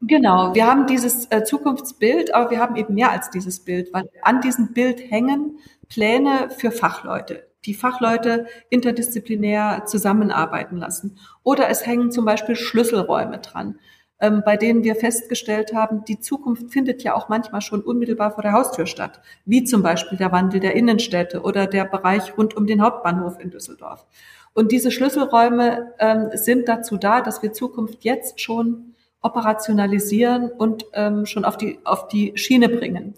Genau, 0.00 0.54
wir 0.54 0.64
haben 0.64 0.86
dieses 0.86 1.26
äh, 1.32 1.42
Zukunftsbild, 1.42 2.32
aber 2.32 2.52
wir 2.52 2.60
haben 2.60 2.76
eben 2.76 2.94
mehr 2.94 3.10
als 3.10 3.30
dieses 3.30 3.64
Bild, 3.64 3.92
weil 3.92 4.08
an 4.22 4.40
diesem 4.40 4.72
Bild 4.72 5.10
hängen 5.10 5.58
Pläne 5.88 6.50
für 6.50 6.70
Fachleute, 6.70 7.48
die 7.64 7.74
Fachleute 7.74 8.46
interdisziplinär 8.70 9.84
zusammenarbeiten 9.86 10.76
lassen. 10.76 11.18
Oder 11.42 11.68
es 11.68 11.86
hängen 11.86 12.10
zum 12.10 12.24
Beispiel 12.24 12.56
Schlüsselräume 12.56 13.38
dran, 13.38 13.78
ähm, 14.20 14.42
bei 14.44 14.56
denen 14.56 14.84
wir 14.84 14.96
festgestellt 14.96 15.72
haben, 15.74 16.04
die 16.04 16.18
Zukunft 16.18 16.72
findet 16.72 17.02
ja 17.02 17.14
auch 17.14 17.28
manchmal 17.28 17.60
schon 17.60 17.82
unmittelbar 17.82 18.32
vor 18.32 18.42
der 18.42 18.52
Haustür 18.52 18.86
statt, 18.86 19.20
wie 19.44 19.64
zum 19.64 19.82
Beispiel 19.82 20.18
der 20.18 20.32
Wandel 20.32 20.60
der 20.60 20.74
Innenstädte 20.74 21.42
oder 21.42 21.66
der 21.66 21.84
Bereich 21.84 22.36
rund 22.36 22.56
um 22.56 22.66
den 22.66 22.82
Hauptbahnhof 22.82 23.38
in 23.38 23.50
Düsseldorf. 23.50 24.06
Und 24.54 24.72
diese 24.72 24.90
Schlüsselräume 24.90 25.92
ähm, 26.00 26.30
sind 26.32 26.68
dazu 26.68 26.96
da, 26.96 27.20
dass 27.20 27.42
wir 27.42 27.52
Zukunft 27.52 28.02
jetzt 28.02 28.40
schon 28.40 28.94
operationalisieren 29.20 30.50
und 30.50 30.86
ähm, 30.94 31.26
schon 31.26 31.44
auf 31.44 31.56
die, 31.56 31.78
auf 31.84 32.08
die 32.08 32.32
Schiene 32.36 32.68
bringen. 32.68 33.14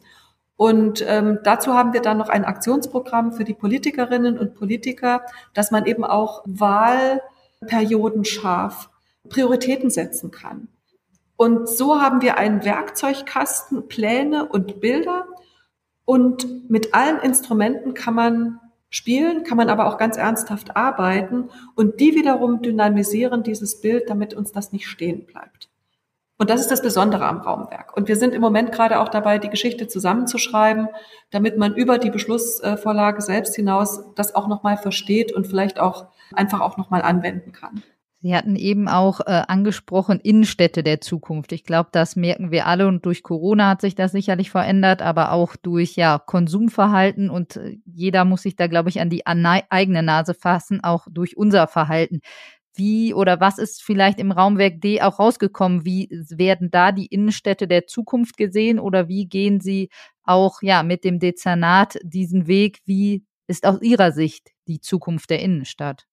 Und 0.60 1.02
ähm, 1.08 1.38
dazu 1.42 1.72
haben 1.72 1.94
wir 1.94 2.02
dann 2.02 2.18
noch 2.18 2.28
ein 2.28 2.44
Aktionsprogramm 2.44 3.32
für 3.32 3.44
die 3.44 3.54
Politikerinnen 3.54 4.38
und 4.38 4.56
Politiker, 4.56 5.22
dass 5.54 5.70
man 5.70 5.86
eben 5.86 6.04
auch 6.04 6.42
Wahlperioden 6.44 8.26
scharf 8.26 8.90
Prioritäten 9.30 9.88
setzen 9.88 10.30
kann. 10.30 10.68
Und 11.38 11.66
so 11.66 12.02
haben 12.02 12.20
wir 12.20 12.36
einen 12.36 12.62
Werkzeugkasten, 12.62 13.88
Pläne 13.88 14.44
und 14.50 14.82
Bilder. 14.82 15.28
Und 16.04 16.68
mit 16.68 16.92
allen 16.92 17.20
Instrumenten 17.20 17.94
kann 17.94 18.12
man 18.12 18.60
spielen, 18.90 19.44
kann 19.44 19.56
man 19.56 19.70
aber 19.70 19.86
auch 19.86 19.96
ganz 19.96 20.18
ernsthaft 20.18 20.76
arbeiten 20.76 21.48
und 21.74 22.00
die 22.00 22.14
wiederum 22.14 22.60
dynamisieren 22.60 23.42
dieses 23.42 23.80
Bild, 23.80 24.10
damit 24.10 24.34
uns 24.34 24.52
das 24.52 24.72
nicht 24.72 24.88
stehen 24.88 25.24
bleibt. 25.24 25.69
Und 26.40 26.48
das 26.48 26.62
ist 26.62 26.70
das 26.70 26.80
Besondere 26.80 27.26
am 27.26 27.42
Raumwerk. 27.42 27.94
Und 27.94 28.08
wir 28.08 28.16
sind 28.16 28.32
im 28.32 28.40
Moment 28.40 28.72
gerade 28.72 29.00
auch 29.00 29.10
dabei, 29.10 29.36
die 29.36 29.50
Geschichte 29.50 29.88
zusammenzuschreiben, 29.88 30.88
damit 31.30 31.58
man 31.58 31.74
über 31.74 31.98
die 31.98 32.08
Beschlussvorlage 32.08 33.20
selbst 33.20 33.54
hinaus 33.56 34.14
das 34.14 34.34
auch 34.34 34.48
nochmal 34.48 34.78
versteht 34.78 35.32
und 35.32 35.46
vielleicht 35.46 35.78
auch 35.78 36.06
einfach 36.32 36.62
auch 36.62 36.78
nochmal 36.78 37.02
anwenden 37.02 37.52
kann. 37.52 37.82
Sie 38.22 38.34
hatten 38.34 38.56
eben 38.56 38.88
auch 38.88 39.20
äh, 39.20 39.42
angesprochen 39.48 40.18
Innenstädte 40.18 40.82
der 40.82 41.02
Zukunft. 41.02 41.52
Ich 41.52 41.64
glaube, 41.64 41.90
das 41.92 42.16
merken 42.16 42.50
wir 42.50 42.66
alle 42.66 42.88
und 42.88 43.04
durch 43.04 43.22
Corona 43.22 43.68
hat 43.68 43.82
sich 43.82 43.94
das 43.94 44.12
sicherlich 44.12 44.50
verändert, 44.50 45.02
aber 45.02 45.32
auch 45.32 45.56
durch 45.56 45.94
ja 45.96 46.18
Konsumverhalten 46.18 47.28
und 47.28 47.56
äh, 47.56 47.76
jeder 47.84 48.24
muss 48.24 48.42
sich 48.42 48.56
da 48.56 48.66
glaube 48.66 48.88
ich 48.88 49.00
an 49.00 49.10
die 49.10 49.26
eigene 49.26 50.02
Nase 50.02 50.32
fassen, 50.32 50.82
auch 50.82 51.06
durch 51.10 51.36
unser 51.36 51.66
Verhalten. 51.66 52.20
Wie 52.74 53.12
oder 53.14 53.40
was 53.40 53.58
ist 53.58 53.82
vielleicht 53.82 54.18
im 54.20 54.30
Raumwerk 54.32 54.80
D 54.80 55.00
auch 55.02 55.18
rausgekommen? 55.18 55.84
Wie 55.84 56.08
werden 56.30 56.70
da 56.70 56.92
die 56.92 57.06
Innenstädte 57.06 57.66
der 57.68 57.86
Zukunft 57.86 58.36
gesehen 58.36 58.78
oder 58.78 59.08
wie 59.08 59.26
gehen 59.26 59.60
Sie 59.60 59.90
auch 60.22 60.62
ja 60.62 60.82
mit 60.82 61.04
dem 61.04 61.18
Dezernat 61.18 61.98
diesen 62.02 62.46
Weg? 62.46 62.78
Wie 62.86 63.24
ist 63.48 63.66
aus 63.66 63.82
Ihrer 63.82 64.12
Sicht 64.12 64.50
die 64.68 64.80
Zukunft 64.80 65.30
der 65.30 65.40
Innenstadt? 65.40 66.06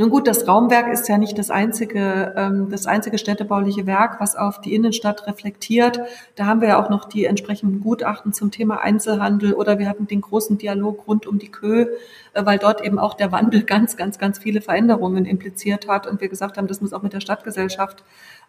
Nun 0.00 0.08
gut, 0.08 0.26
das 0.26 0.48
Raumwerk 0.48 0.90
ist 0.90 1.10
ja 1.10 1.18
nicht 1.18 1.36
das 1.36 1.50
einzige, 1.50 2.32
ähm, 2.34 2.70
das 2.70 2.86
einzige 2.86 3.18
städtebauliche 3.18 3.86
Werk, 3.86 4.18
was 4.18 4.34
auf 4.34 4.58
die 4.62 4.74
Innenstadt 4.74 5.26
reflektiert. 5.26 6.00
Da 6.36 6.46
haben 6.46 6.62
wir 6.62 6.68
ja 6.68 6.82
auch 6.82 6.88
noch 6.88 7.04
die 7.04 7.26
entsprechenden 7.26 7.82
Gutachten 7.82 8.32
zum 8.32 8.50
Thema 8.50 8.80
Einzelhandel 8.80 9.52
oder 9.52 9.78
wir 9.78 9.90
hatten 9.90 10.06
den 10.06 10.22
großen 10.22 10.56
Dialog 10.56 11.06
rund 11.06 11.26
um 11.26 11.38
die 11.38 11.50
Kö, 11.50 11.82
äh, 12.32 12.46
weil 12.46 12.56
dort 12.56 12.82
eben 12.82 12.98
auch 12.98 13.12
der 13.12 13.30
Wandel 13.30 13.62
ganz, 13.62 13.98
ganz, 13.98 14.18
ganz 14.18 14.38
viele 14.38 14.62
Veränderungen 14.62 15.26
impliziert 15.26 15.86
hat 15.86 16.06
und 16.06 16.22
wir 16.22 16.30
gesagt 16.30 16.56
haben, 16.56 16.66
das 16.66 16.80
muss 16.80 16.94
auch 16.94 17.02
mit 17.02 17.12
der 17.12 17.20
Stadtgesellschaft 17.20 18.02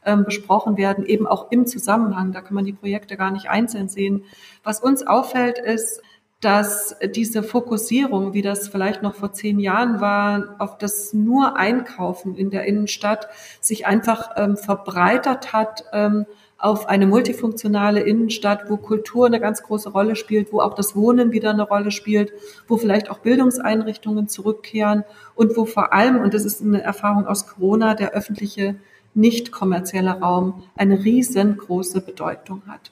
ähm, 0.05 0.23
besprochen 0.23 0.77
werden, 0.77 1.05
eben 1.05 1.27
auch 1.27 1.51
im 1.51 1.67
Zusammenhang. 1.67 2.31
Da 2.31 2.39
kann 2.39 2.53
man 2.53 2.63
die 2.63 2.71
Projekte 2.71 3.17
gar 3.17 3.31
nicht 3.31 3.49
einzeln 3.49 3.89
sehen. 3.89 4.23
Was 4.63 4.79
uns 4.79 5.05
auffällt, 5.05 5.59
ist, 5.59 6.01
dass 6.41 6.95
diese 7.15 7.43
Fokussierung, 7.43 8.33
wie 8.33 8.41
das 8.41 8.67
vielleicht 8.67 9.03
noch 9.03 9.13
vor 9.13 9.31
zehn 9.31 9.59
Jahren 9.59 10.01
war, 10.01 10.55
auf 10.57 10.79
das 10.79 11.13
nur 11.13 11.55
Einkaufen 11.55 12.35
in 12.35 12.49
der 12.49 12.65
Innenstadt 12.65 13.27
sich 13.61 13.85
einfach 13.85 14.31
ähm, 14.35 14.57
verbreitert 14.57 15.53
hat 15.53 15.85
ähm, 15.93 16.25
auf 16.57 16.87
eine 16.87 17.05
multifunktionale 17.05 18.01
Innenstadt, 18.01 18.69
wo 18.69 18.77
Kultur 18.77 19.27
eine 19.27 19.39
ganz 19.39 19.61
große 19.61 19.89
Rolle 19.89 20.15
spielt, 20.15 20.51
wo 20.51 20.61
auch 20.61 20.73
das 20.73 20.95
Wohnen 20.95 21.31
wieder 21.31 21.51
eine 21.51 21.63
Rolle 21.63 21.91
spielt, 21.91 22.33
wo 22.67 22.77
vielleicht 22.77 23.09
auch 23.11 23.19
Bildungseinrichtungen 23.19 24.27
zurückkehren 24.27 25.03
und 25.35 25.55
wo 25.55 25.65
vor 25.65 25.93
allem, 25.93 26.21
und 26.21 26.33
das 26.33 26.45
ist 26.45 26.61
eine 26.61 26.81
Erfahrung 26.81 27.27
aus 27.27 27.47
Corona, 27.47 27.93
der 27.93 28.11
öffentliche 28.11 28.75
nicht 29.13 29.51
kommerzielle 29.51 30.11
Raum 30.11 30.63
eine 30.75 31.03
riesengroße 31.03 32.01
Bedeutung 32.01 32.63
hat 32.67 32.91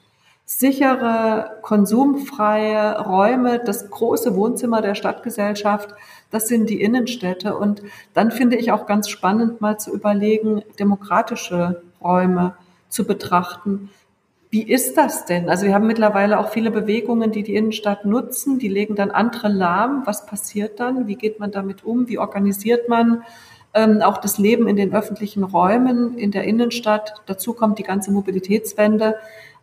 sichere, 0.50 1.58
konsumfreie 1.62 2.98
Räume, 3.04 3.60
das 3.60 3.88
große 3.88 4.34
Wohnzimmer 4.34 4.82
der 4.82 4.96
Stadtgesellschaft, 4.96 5.94
das 6.32 6.48
sind 6.48 6.68
die 6.68 6.80
Innenstädte. 6.82 7.56
Und 7.56 7.82
dann 8.14 8.32
finde 8.32 8.56
ich 8.56 8.72
auch 8.72 8.86
ganz 8.86 9.08
spannend, 9.08 9.60
mal 9.60 9.78
zu 9.78 9.94
überlegen, 9.94 10.62
demokratische 10.80 11.82
Räume 12.02 12.56
zu 12.88 13.06
betrachten. 13.06 13.90
Wie 14.50 14.68
ist 14.68 14.96
das 14.96 15.24
denn? 15.24 15.48
Also 15.48 15.66
wir 15.66 15.72
haben 15.72 15.86
mittlerweile 15.86 16.40
auch 16.40 16.48
viele 16.48 16.72
Bewegungen, 16.72 17.30
die 17.30 17.44
die 17.44 17.54
Innenstadt 17.54 18.04
nutzen, 18.04 18.58
die 18.58 18.68
legen 18.68 18.96
dann 18.96 19.12
andere 19.12 19.46
lahm. 19.46 20.02
Was 20.04 20.26
passiert 20.26 20.80
dann? 20.80 21.06
Wie 21.06 21.14
geht 21.14 21.38
man 21.38 21.52
damit 21.52 21.84
um? 21.84 22.08
Wie 22.08 22.18
organisiert 22.18 22.88
man 22.88 23.22
ähm, 23.72 24.02
auch 24.02 24.18
das 24.18 24.38
Leben 24.38 24.66
in 24.66 24.74
den 24.74 24.92
öffentlichen 24.92 25.44
Räumen 25.44 26.18
in 26.18 26.32
der 26.32 26.42
Innenstadt? 26.42 27.22
Dazu 27.26 27.52
kommt 27.52 27.78
die 27.78 27.84
ganze 27.84 28.10
Mobilitätswende. 28.10 29.14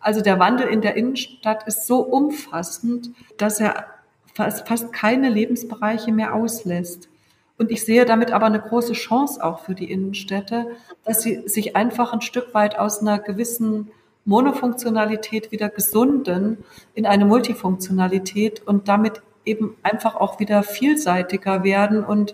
Also 0.07 0.21
der 0.21 0.39
Wandel 0.39 0.69
in 0.69 0.79
der 0.79 0.95
Innenstadt 0.95 1.67
ist 1.67 1.85
so 1.85 1.99
umfassend, 1.99 3.09
dass 3.35 3.59
er 3.59 3.87
fast 4.33 4.93
keine 4.93 5.27
Lebensbereiche 5.27 6.13
mehr 6.13 6.33
auslässt. 6.33 7.09
Und 7.57 7.71
ich 7.71 7.83
sehe 7.83 8.05
damit 8.05 8.31
aber 8.31 8.45
eine 8.45 8.61
große 8.61 8.93
Chance 8.93 9.43
auch 9.43 9.59
für 9.59 9.75
die 9.75 9.91
Innenstädte, 9.91 10.67
dass 11.03 11.23
sie 11.23 11.45
sich 11.49 11.75
einfach 11.75 12.13
ein 12.13 12.21
Stück 12.21 12.53
weit 12.53 12.79
aus 12.79 13.01
einer 13.01 13.19
gewissen 13.19 13.91
Monofunktionalität 14.23 15.51
wieder 15.51 15.67
gesunden 15.67 16.59
in 16.93 17.05
eine 17.05 17.25
Multifunktionalität 17.25 18.65
und 18.65 18.87
damit 18.87 19.21
eben 19.43 19.75
einfach 19.83 20.15
auch 20.15 20.39
wieder 20.39 20.63
vielseitiger 20.63 21.65
werden 21.65 22.05
und 22.05 22.33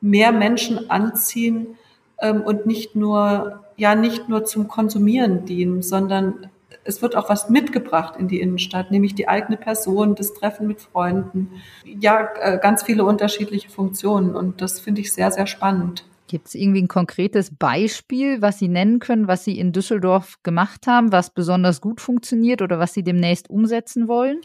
mehr 0.00 0.30
Menschen 0.30 0.88
anziehen 0.88 1.78
ähm, 2.20 2.42
und 2.42 2.66
nicht 2.66 2.94
nur, 2.94 3.64
ja, 3.76 3.96
nicht 3.96 4.28
nur 4.28 4.44
zum 4.44 4.68
Konsumieren 4.68 5.46
dienen, 5.46 5.82
sondern 5.82 6.48
es 6.84 7.02
wird 7.02 7.16
auch 7.16 7.28
was 7.28 7.48
mitgebracht 7.48 8.14
in 8.18 8.28
die 8.28 8.40
Innenstadt, 8.40 8.90
nämlich 8.90 9.14
die 9.14 9.28
eigene 9.28 9.56
Person, 9.56 10.14
das 10.14 10.34
Treffen 10.34 10.66
mit 10.66 10.80
Freunden. 10.80 11.50
Ja, 11.84 12.28
äh, 12.40 12.58
ganz 12.58 12.82
viele 12.82 13.04
unterschiedliche 13.04 13.70
Funktionen 13.70 14.34
und 14.34 14.60
das 14.60 14.80
finde 14.80 15.00
ich 15.00 15.12
sehr, 15.12 15.30
sehr 15.30 15.46
spannend. 15.46 16.04
Gibt 16.28 16.48
es 16.48 16.54
irgendwie 16.54 16.82
ein 16.82 16.88
konkretes 16.88 17.50
Beispiel, 17.56 18.42
was 18.42 18.58
Sie 18.58 18.68
nennen 18.68 18.98
können, 18.98 19.28
was 19.28 19.44
Sie 19.44 19.58
in 19.58 19.72
Düsseldorf 19.72 20.36
gemacht 20.42 20.86
haben, 20.86 21.10
was 21.10 21.30
besonders 21.30 21.80
gut 21.80 22.02
funktioniert 22.02 22.60
oder 22.60 22.78
was 22.78 22.92
Sie 22.92 23.02
demnächst 23.02 23.48
umsetzen 23.48 24.08
wollen? 24.08 24.42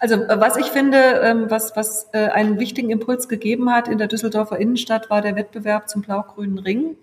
Also 0.00 0.16
äh, 0.16 0.40
was 0.40 0.56
ich 0.56 0.66
finde, 0.66 0.98
ähm, 1.22 1.46
was, 1.48 1.76
was 1.76 2.08
äh, 2.12 2.30
einen 2.30 2.58
wichtigen 2.58 2.90
Impuls 2.90 3.28
gegeben 3.28 3.72
hat 3.72 3.86
in 3.86 3.98
der 3.98 4.08
Düsseldorfer 4.08 4.58
Innenstadt, 4.58 5.08
war 5.08 5.22
der 5.22 5.36
Wettbewerb 5.36 5.88
zum 5.88 6.02
blau-grünen 6.02 6.58
Ring. 6.58 6.96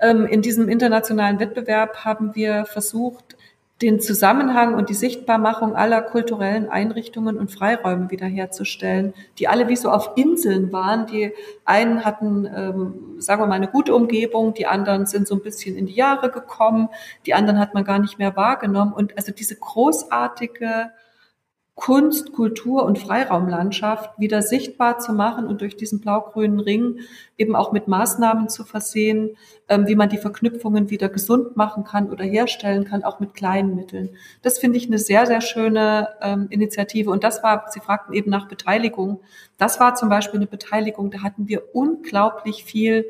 Ähm, 0.00 0.26
in 0.26 0.42
diesem 0.42 0.68
internationalen 0.68 1.38
Wettbewerb 1.38 2.04
haben 2.04 2.34
wir 2.34 2.64
versucht, 2.64 3.36
den 3.80 4.00
Zusammenhang 4.00 4.74
und 4.74 4.88
die 4.88 4.94
Sichtbarmachung 4.94 5.76
aller 5.76 6.02
kulturellen 6.02 6.68
Einrichtungen 6.68 7.38
und 7.38 7.52
Freiräume 7.52 8.10
wiederherzustellen, 8.10 9.14
die 9.38 9.46
alle 9.46 9.68
wie 9.68 9.76
so 9.76 9.90
auf 9.90 10.12
Inseln 10.16 10.72
waren. 10.72 11.06
Die 11.06 11.32
einen 11.64 12.04
hatten, 12.04 12.46
ähm, 12.46 13.20
sagen 13.20 13.40
wir 13.42 13.46
mal, 13.46 13.54
eine 13.54 13.68
gute 13.68 13.94
Umgebung, 13.94 14.52
die 14.52 14.66
anderen 14.66 15.06
sind 15.06 15.28
so 15.28 15.36
ein 15.36 15.42
bisschen 15.42 15.76
in 15.76 15.86
die 15.86 15.94
Jahre 15.94 16.30
gekommen, 16.30 16.88
die 17.24 17.34
anderen 17.34 17.60
hat 17.60 17.74
man 17.74 17.84
gar 17.84 18.00
nicht 18.00 18.18
mehr 18.18 18.34
wahrgenommen. 18.34 18.92
Und 18.92 19.16
also 19.16 19.30
diese 19.30 19.54
großartige 19.54 20.90
Kunst, 21.78 22.32
Kultur 22.32 22.84
und 22.84 22.98
Freiraumlandschaft 22.98 24.18
wieder 24.18 24.42
sichtbar 24.42 24.98
zu 24.98 25.12
machen 25.12 25.46
und 25.46 25.60
durch 25.60 25.76
diesen 25.76 26.00
blau-grünen 26.00 26.58
Ring 26.58 26.98
eben 27.36 27.54
auch 27.54 27.70
mit 27.70 27.86
Maßnahmen 27.86 28.48
zu 28.48 28.64
versehen, 28.64 29.36
ähm, 29.68 29.86
wie 29.86 29.94
man 29.94 30.08
die 30.08 30.18
Verknüpfungen 30.18 30.90
wieder 30.90 31.08
gesund 31.08 31.56
machen 31.56 31.84
kann 31.84 32.10
oder 32.10 32.24
herstellen 32.24 32.84
kann, 32.84 33.04
auch 33.04 33.20
mit 33.20 33.32
kleinen 33.32 33.76
Mitteln. 33.76 34.10
Das 34.42 34.58
finde 34.58 34.76
ich 34.76 34.88
eine 34.88 34.98
sehr, 34.98 35.24
sehr 35.26 35.40
schöne 35.40 36.08
ähm, 36.20 36.48
Initiative. 36.50 37.10
Und 37.10 37.22
das 37.22 37.44
war, 37.44 37.66
Sie 37.70 37.78
fragten 37.78 38.12
eben 38.12 38.28
nach 38.28 38.48
Beteiligung. 38.48 39.20
Das 39.56 39.78
war 39.78 39.94
zum 39.94 40.08
Beispiel 40.08 40.40
eine 40.40 40.48
Beteiligung, 40.48 41.12
da 41.12 41.22
hatten 41.22 41.46
wir 41.46 41.76
unglaublich 41.76 42.64
viel 42.64 43.08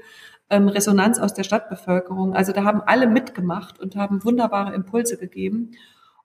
ähm, 0.50 0.68
Resonanz 0.68 1.18
aus 1.18 1.32
der 1.32 1.44
Stadtbevölkerung. 1.44 2.34
Also 2.34 2.52
da 2.52 2.64
haben 2.64 2.82
alle 2.84 3.06
mitgemacht 3.06 3.80
und 3.80 3.96
haben 3.96 4.24
wunderbare 4.24 4.74
Impulse 4.74 5.16
gegeben. 5.16 5.72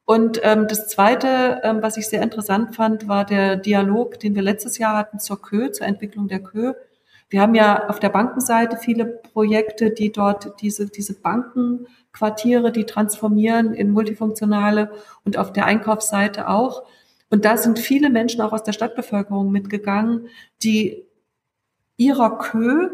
Und 0.06 0.40
ähm, 0.44 0.68
das 0.68 0.90
Zweite, 0.90 1.62
ähm, 1.64 1.82
was 1.82 1.98
ich 1.98 2.08
sehr 2.08 2.22
interessant 2.22 2.76
fand, 2.76 3.08
war 3.08 3.26
der 3.26 3.56
Dialog, 3.56 4.20
den 4.20 4.36
wir 4.36 4.42
letztes 4.42 4.78
Jahr 4.78 4.98
hatten 4.98 5.20
zur 5.20 5.42
Kö, 5.42 5.72
zur 5.72 5.88
Entwicklung 5.88 6.28
der 6.28 6.42
Kö. 6.42 6.74
Wir 7.30 7.42
haben 7.42 7.56
ja 7.56 7.88
auf 7.90 8.00
der 8.00 8.10
Bankenseite 8.10 8.78
viele 8.78 9.06
Projekte, 9.06 9.92
die 9.92 10.12
dort 10.12 10.62
diese, 10.62 10.88
diese 10.88 11.20
Bankenquartiere, 11.20 12.72
die 12.72 12.86
transformieren 12.86 13.74
in 13.74 13.92
multifunktionale 13.92 14.92
und 15.24 15.38
auf 15.38 15.54
der 15.54 15.66
Einkaufsseite 15.66 16.50
auch. 16.50 16.84
Und 17.30 17.46
da 17.46 17.58
sind 17.58 17.80
viele 17.80 18.10
Menschen 18.10 18.42
auch 18.42 18.52
aus 18.52 18.64
der 18.64 18.74
Stadtbevölkerung 18.74 19.52
mitgegangen, 19.52 20.28
die 20.62 21.08
ihrer 21.98 22.38
Kö 22.38 22.90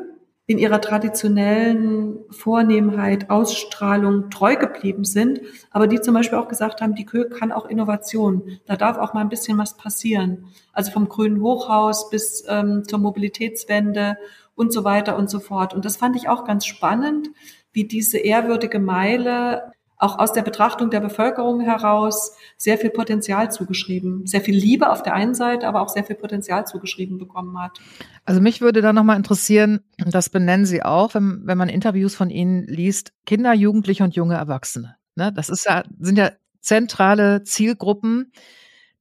in 0.50 0.58
ihrer 0.58 0.82
traditionellen 0.82 2.26
Vornehmheit, 2.32 3.30
Ausstrahlung 3.30 4.32
treu 4.32 4.56
geblieben 4.56 5.06
sind, 5.06 5.42
aber 5.70 5.86
die 5.86 6.02
zum 6.02 6.16
Beispiel 6.16 6.40
auch 6.40 6.48
gesagt 6.48 6.82
haben, 6.82 6.96
die 6.96 7.06
Kö 7.06 7.30
kann 7.30 7.52
auch 7.52 7.68
Innovation. 7.68 8.58
Da 8.66 8.76
darf 8.76 8.98
auch 8.98 9.14
mal 9.14 9.22
ein 9.22 9.30
bisschen 9.30 9.60
was 9.60 9.78
passieren. 9.78 10.46
Also 10.74 10.92
vom 10.92 11.08
grünen 11.08 11.40
Hochhaus 11.44 12.10
bis 12.10 12.44
ähm, 12.48 12.84
zur 12.88 12.98
Mobilitätswende 12.98 14.18
und 14.56 14.74
so 14.74 14.84
weiter 14.84 15.18
und 15.18 15.30
so 15.30 15.40
fort. 15.40 15.76
Und 15.76 15.86
das 15.86 15.98
fand 15.98 16.16
ich 16.16 16.30
auch 16.30 16.46
ganz 16.46 16.66
spannend, 16.66 17.30
wie 17.72 17.84
diese 17.84 18.18
ehrwürdige 18.18 18.80
Meile 18.80 19.72
auch 20.00 20.18
aus 20.18 20.32
der 20.32 20.42
Betrachtung 20.42 20.90
der 20.90 21.02
Bevölkerung 21.02 21.60
heraus 21.60 22.36
sehr 22.58 22.78
viel 22.78 22.90
Potenzial 22.90 23.52
zugeschrieben, 23.52 24.26
sehr 24.26 24.40
viel 24.40 24.56
Liebe 24.56 24.90
auf 24.90 25.04
der 25.04 25.14
einen 25.14 25.36
Seite, 25.36 25.68
aber 25.68 25.82
auch 25.82 25.90
sehr 25.90 26.06
viel 26.06 26.16
Potenzial 26.16 26.66
zugeschrieben 26.66 27.18
bekommen 27.18 27.62
hat. 27.62 27.80
Also 28.24 28.40
mich 28.40 28.62
würde 28.62 28.82
da 28.82 28.94
nochmal 28.94 29.18
interessieren, 29.18 29.82
das 29.98 30.30
benennen 30.30 30.66
Sie 30.66 30.82
auch, 30.84 31.14
wenn, 31.14 31.42
wenn 31.44 31.58
man 31.58 31.68
Interviews 31.68 32.16
von 32.16 32.30
Ihnen 32.30 32.64
liest, 32.64 33.12
Kinder, 33.26 33.54
Jugendliche 33.54 34.06
und 34.06 34.16
junge 34.16 34.36
Erwachsene. 34.36 34.96
Ne? 35.16 35.34
Das 35.34 35.50
ist 35.50 35.66
ja, 35.66 35.84
sind 36.00 36.18
ja 36.18 36.32
zentrale 36.62 37.44
Zielgruppen, 37.44 38.32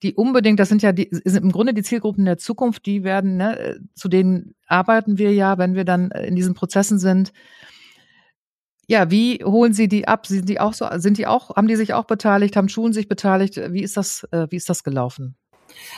die 0.03 0.15
unbedingt, 0.15 0.59
das 0.59 0.69
sind 0.69 0.83
ja 0.83 0.93
die, 0.93 1.09
sind 1.11 1.45
im 1.45 1.53
Grunde 1.53 1.75
die 1.75 1.83
Zielgruppen 1.83 2.25
der 2.25 2.39
Zukunft, 2.39 2.87
die 2.87 3.05
werden, 3.05 3.37
ne, 3.37 3.81
zu 3.95 4.09
denen 4.09 4.55
arbeiten 4.67 5.19
wir 5.19 5.33
ja, 5.33 5.59
wenn 5.59 5.75
wir 5.75 5.85
dann 5.85 6.11
in 6.11 6.35
diesen 6.35 6.55
Prozessen 6.55 6.99
sind. 6.99 7.33
Ja, 8.91 9.11
wie 9.11 9.45
holen 9.45 9.75
Sie 9.75 9.87
die 9.87 10.09
ab? 10.09 10.27
Sind 10.27 10.49
die 10.49 10.61
auch 10.61 10.73
so, 10.73 10.87
sind 10.97 11.19
die 11.19 11.27
auch, 11.27 11.55
haben 11.57 11.69
die 11.69 11.77
sich 11.77 11.93
auch 11.93 12.05
beteiligt, 12.05 12.57
haben 12.57 12.71
Schulen 12.71 12.95
sich 12.95 13.07
beteiligt? 13.07 13.61
Wie 13.71 13.83
ist 13.83 13.99
das, 13.99 14.27
äh, 14.31 14.47
wie 14.49 14.57
ist 14.57 14.71
das 14.71 14.83
gelaufen? 14.83 15.37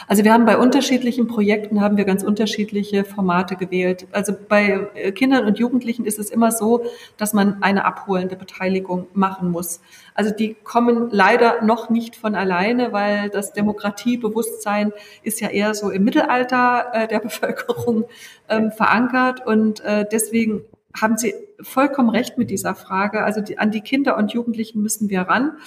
Also 0.09 0.25
wir 0.25 0.33
haben 0.33 0.45
bei 0.45 0.59
unterschiedlichen 0.59 1.29
Projekten 1.29 1.81
haben 1.81 1.97
wir 1.97 2.05
ganz 2.05 2.25
unterschiedliche 2.25 3.05
Formate 3.05 3.55
gewählt. 3.55 4.09
Also 4.11 4.33
bei 4.49 4.89
äh, 4.95 5.13
Kindern 5.13 5.45
und 5.45 5.57
Jugendlichen 5.57 6.05
ist 6.05 6.19
es 6.19 6.31
immer 6.31 6.51
so, 6.51 6.85
dass 7.17 7.33
man 7.33 7.63
eine 7.63 7.85
abholende 7.85 8.35
Beteiligung 8.35 9.07
machen 9.15 9.53
muss. 9.53 9.81
Also 10.15 10.35
die 10.35 10.55
kommen 10.55 11.11
leider 11.13 11.63
noch 11.63 11.91
nicht 11.91 12.17
von 12.17 12.35
alleine, 12.35 12.93
weil 12.93 13.31
das 13.31 13.53
Demokratiebewusstsein 13.53 14.93
ist 15.23 15.41
ja 15.41 15.49
eher 15.49 15.75
so 15.75 15.91
im 15.91 16.03
Mittelalter 16.03 16.87
äh, 16.93 17.07
der 17.07 17.21
Bevölkerung 17.31 18.07
ähm, 18.49 18.73
verankert 18.73 19.47
und 19.47 19.81
deswegen 20.13 20.63
haben 20.99 21.17
Sie 21.17 21.35
vollkommen 21.61 22.11
recht 22.11 22.39
mit 22.39 22.51
dieser 22.51 22.75
Frage. 22.75 23.23
Also 23.23 23.41
die, 23.41 23.59
an 23.59 23.71
die 23.71 23.81
Kinder 23.81 24.17
und 24.17 24.33
Jugendlichen 24.33 24.83
müssen 24.83 25.11
wir 25.11 25.23
ran. 25.23 25.59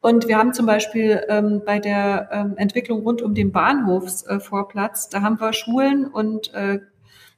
Und 0.00 0.28
wir 0.28 0.38
haben 0.38 0.54
zum 0.54 0.66
Beispiel 0.66 1.24
ähm, 1.28 1.62
bei 1.66 1.80
der 1.80 2.28
ähm, 2.30 2.54
Entwicklung 2.56 3.00
rund 3.00 3.20
um 3.20 3.34
den 3.34 3.50
Bahnhofsvorplatz, 3.50 5.06
äh, 5.06 5.08
da 5.10 5.22
haben 5.22 5.40
wir 5.40 5.52
Schulen 5.52 6.06
und 6.06 6.54
äh, 6.54 6.78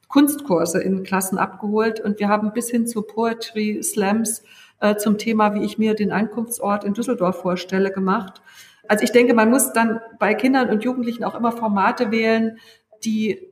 Kunstkurse 0.07 0.79
in 0.81 1.03
Klassen 1.03 1.37
abgeholt 1.37 1.99
und 1.99 2.19
wir 2.19 2.27
haben 2.27 2.53
bis 2.53 2.69
hin 2.69 2.85
zu 2.85 3.01
Poetry 3.01 3.81
Slams 3.81 4.43
äh, 4.79 4.95
zum 4.97 5.17
Thema, 5.17 5.55
wie 5.55 5.63
ich 5.63 5.77
mir 5.77 5.95
den 5.95 6.11
Ankunftsort 6.11 6.83
in 6.83 6.93
Düsseldorf 6.93 7.41
vorstelle, 7.41 7.91
gemacht. 7.91 8.41
Also 8.87 9.05
ich 9.05 9.11
denke, 9.11 9.33
man 9.33 9.49
muss 9.49 9.73
dann 9.73 10.01
bei 10.19 10.33
Kindern 10.33 10.69
und 10.69 10.83
Jugendlichen 10.83 11.23
auch 11.23 11.33
immer 11.33 11.53
Formate 11.53 12.11
wählen, 12.11 12.57
die 13.05 13.50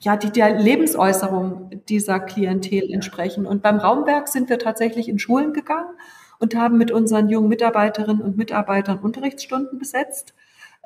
ja, 0.00 0.16
die 0.16 0.30
der 0.30 0.58
Lebensäußerung 0.58 1.70
dieser 1.88 2.20
Klientel 2.20 2.92
entsprechen. 2.92 3.46
Und 3.46 3.62
beim 3.62 3.78
Raumwerk 3.78 4.28
sind 4.28 4.48
wir 4.48 4.58
tatsächlich 4.58 5.08
in 5.08 5.18
Schulen 5.18 5.52
gegangen 5.52 5.90
und 6.38 6.54
haben 6.54 6.78
mit 6.78 6.90
unseren 6.90 7.28
jungen 7.28 7.48
Mitarbeiterinnen 7.48 8.22
und 8.22 8.36
Mitarbeitern 8.36 9.00
Unterrichtsstunden 9.00 9.78
besetzt 9.78 10.34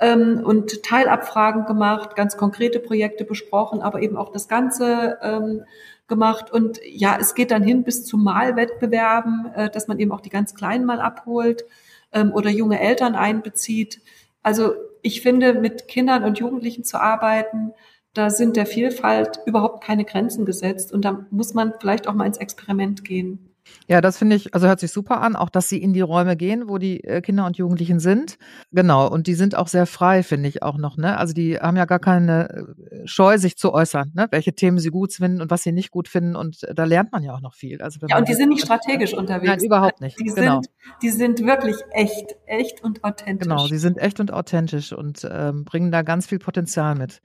ähm, 0.00 0.42
und 0.44 0.82
Teilabfragen 0.82 1.66
gemacht, 1.66 2.16
ganz 2.16 2.36
konkrete 2.38 2.80
Projekte 2.80 3.24
besprochen, 3.24 3.82
aber 3.82 4.00
eben 4.00 4.16
auch 4.16 4.32
das 4.32 4.48
Ganze 4.48 5.18
ähm, 5.22 5.64
gemacht. 6.08 6.50
Und 6.50 6.80
ja, 6.84 7.18
es 7.20 7.34
geht 7.34 7.50
dann 7.50 7.62
hin 7.62 7.84
bis 7.84 8.06
zu 8.06 8.16
Malwettbewerben, 8.16 9.52
äh, 9.54 9.70
dass 9.70 9.88
man 9.88 9.98
eben 9.98 10.12
auch 10.12 10.22
die 10.22 10.30
ganz 10.30 10.54
Kleinen 10.54 10.86
mal 10.86 11.00
abholt 11.00 11.64
ähm, 12.12 12.32
oder 12.32 12.48
junge 12.48 12.80
Eltern 12.80 13.14
einbezieht. 13.14 14.00
Also 14.42 14.74
ich 15.02 15.20
finde, 15.20 15.52
mit 15.52 15.86
Kindern 15.88 16.24
und 16.24 16.38
Jugendlichen 16.38 16.84
zu 16.84 16.98
arbeiten, 16.98 17.74
da 18.14 18.30
sind 18.30 18.56
der 18.56 18.66
Vielfalt 18.66 19.40
überhaupt 19.46 19.84
keine 19.84 20.04
Grenzen 20.04 20.44
gesetzt 20.44 20.92
und 20.92 21.04
da 21.04 21.26
muss 21.30 21.54
man 21.54 21.74
vielleicht 21.80 22.08
auch 22.08 22.14
mal 22.14 22.26
ins 22.26 22.38
Experiment 22.38 23.04
gehen. 23.04 23.51
Ja, 23.88 24.00
das 24.00 24.18
finde 24.18 24.36
ich, 24.36 24.54
also 24.54 24.66
hört 24.66 24.80
sich 24.80 24.92
super 24.92 25.20
an, 25.20 25.36
auch 25.36 25.50
dass 25.50 25.68
sie 25.68 25.82
in 25.82 25.92
die 25.92 26.00
Räume 26.00 26.36
gehen, 26.36 26.68
wo 26.68 26.78
die 26.78 27.02
äh, 27.04 27.20
Kinder 27.20 27.46
und 27.46 27.56
Jugendlichen 27.56 28.00
sind. 28.00 28.38
Genau, 28.70 29.08
und 29.08 29.26
die 29.26 29.34
sind 29.34 29.56
auch 29.56 29.68
sehr 29.68 29.86
frei, 29.86 30.22
finde 30.22 30.48
ich 30.48 30.62
auch 30.62 30.78
noch. 30.78 30.96
Ne? 30.96 31.16
Also 31.18 31.34
die 31.34 31.58
haben 31.58 31.76
ja 31.76 31.84
gar 31.84 31.98
keine 31.98 32.48
äh, 32.48 33.06
Scheu, 33.06 33.38
sich 33.38 33.56
zu 33.56 33.72
äußern, 33.72 34.12
ne? 34.14 34.28
welche 34.30 34.54
Themen 34.54 34.78
sie 34.78 34.90
gut 34.90 35.12
finden 35.12 35.40
und 35.40 35.50
was 35.50 35.62
sie 35.62 35.72
nicht 35.72 35.90
gut 35.90 36.08
finden. 36.08 36.36
Und 36.36 36.62
äh, 36.64 36.74
da 36.74 36.84
lernt 36.84 37.12
man 37.12 37.22
ja 37.22 37.34
auch 37.34 37.40
noch 37.40 37.54
viel. 37.54 37.82
Also 37.82 37.98
ja, 38.08 38.18
und 38.18 38.28
die 38.28 38.34
sind 38.34 38.50
nicht 38.50 38.62
strategisch 38.62 39.14
unterwegs. 39.14 39.48
Nein, 39.48 39.64
überhaupt 39.64 40.00
nicht. 40.00 40.18
Die, 40.18 40.24
genau. 40.24 40.60
sind, 40.62 40.70
die 41.02 41.10
sind 41.10 41.44
wirklich 41.44 41.76
echt, 41.90 42.36
echt 42.46 42.82
und 42.82 43.04
authentisch. 43.04 43.48
Genau, 43.48 43.66
sie 43.66 43.78
sind 43.78 43.98
echt 43.98 44.20
und 44.20 44.32
authentisch 44.32 44.92
und 44.92 45.28
ähm, 45.30 45.64
bringen 45.64 45.90
da 45.90 46.02
ganz 46.02 46.26
viel 46.26 46.38
Potenzial 46.38 46.94
mit. 46.94 47.20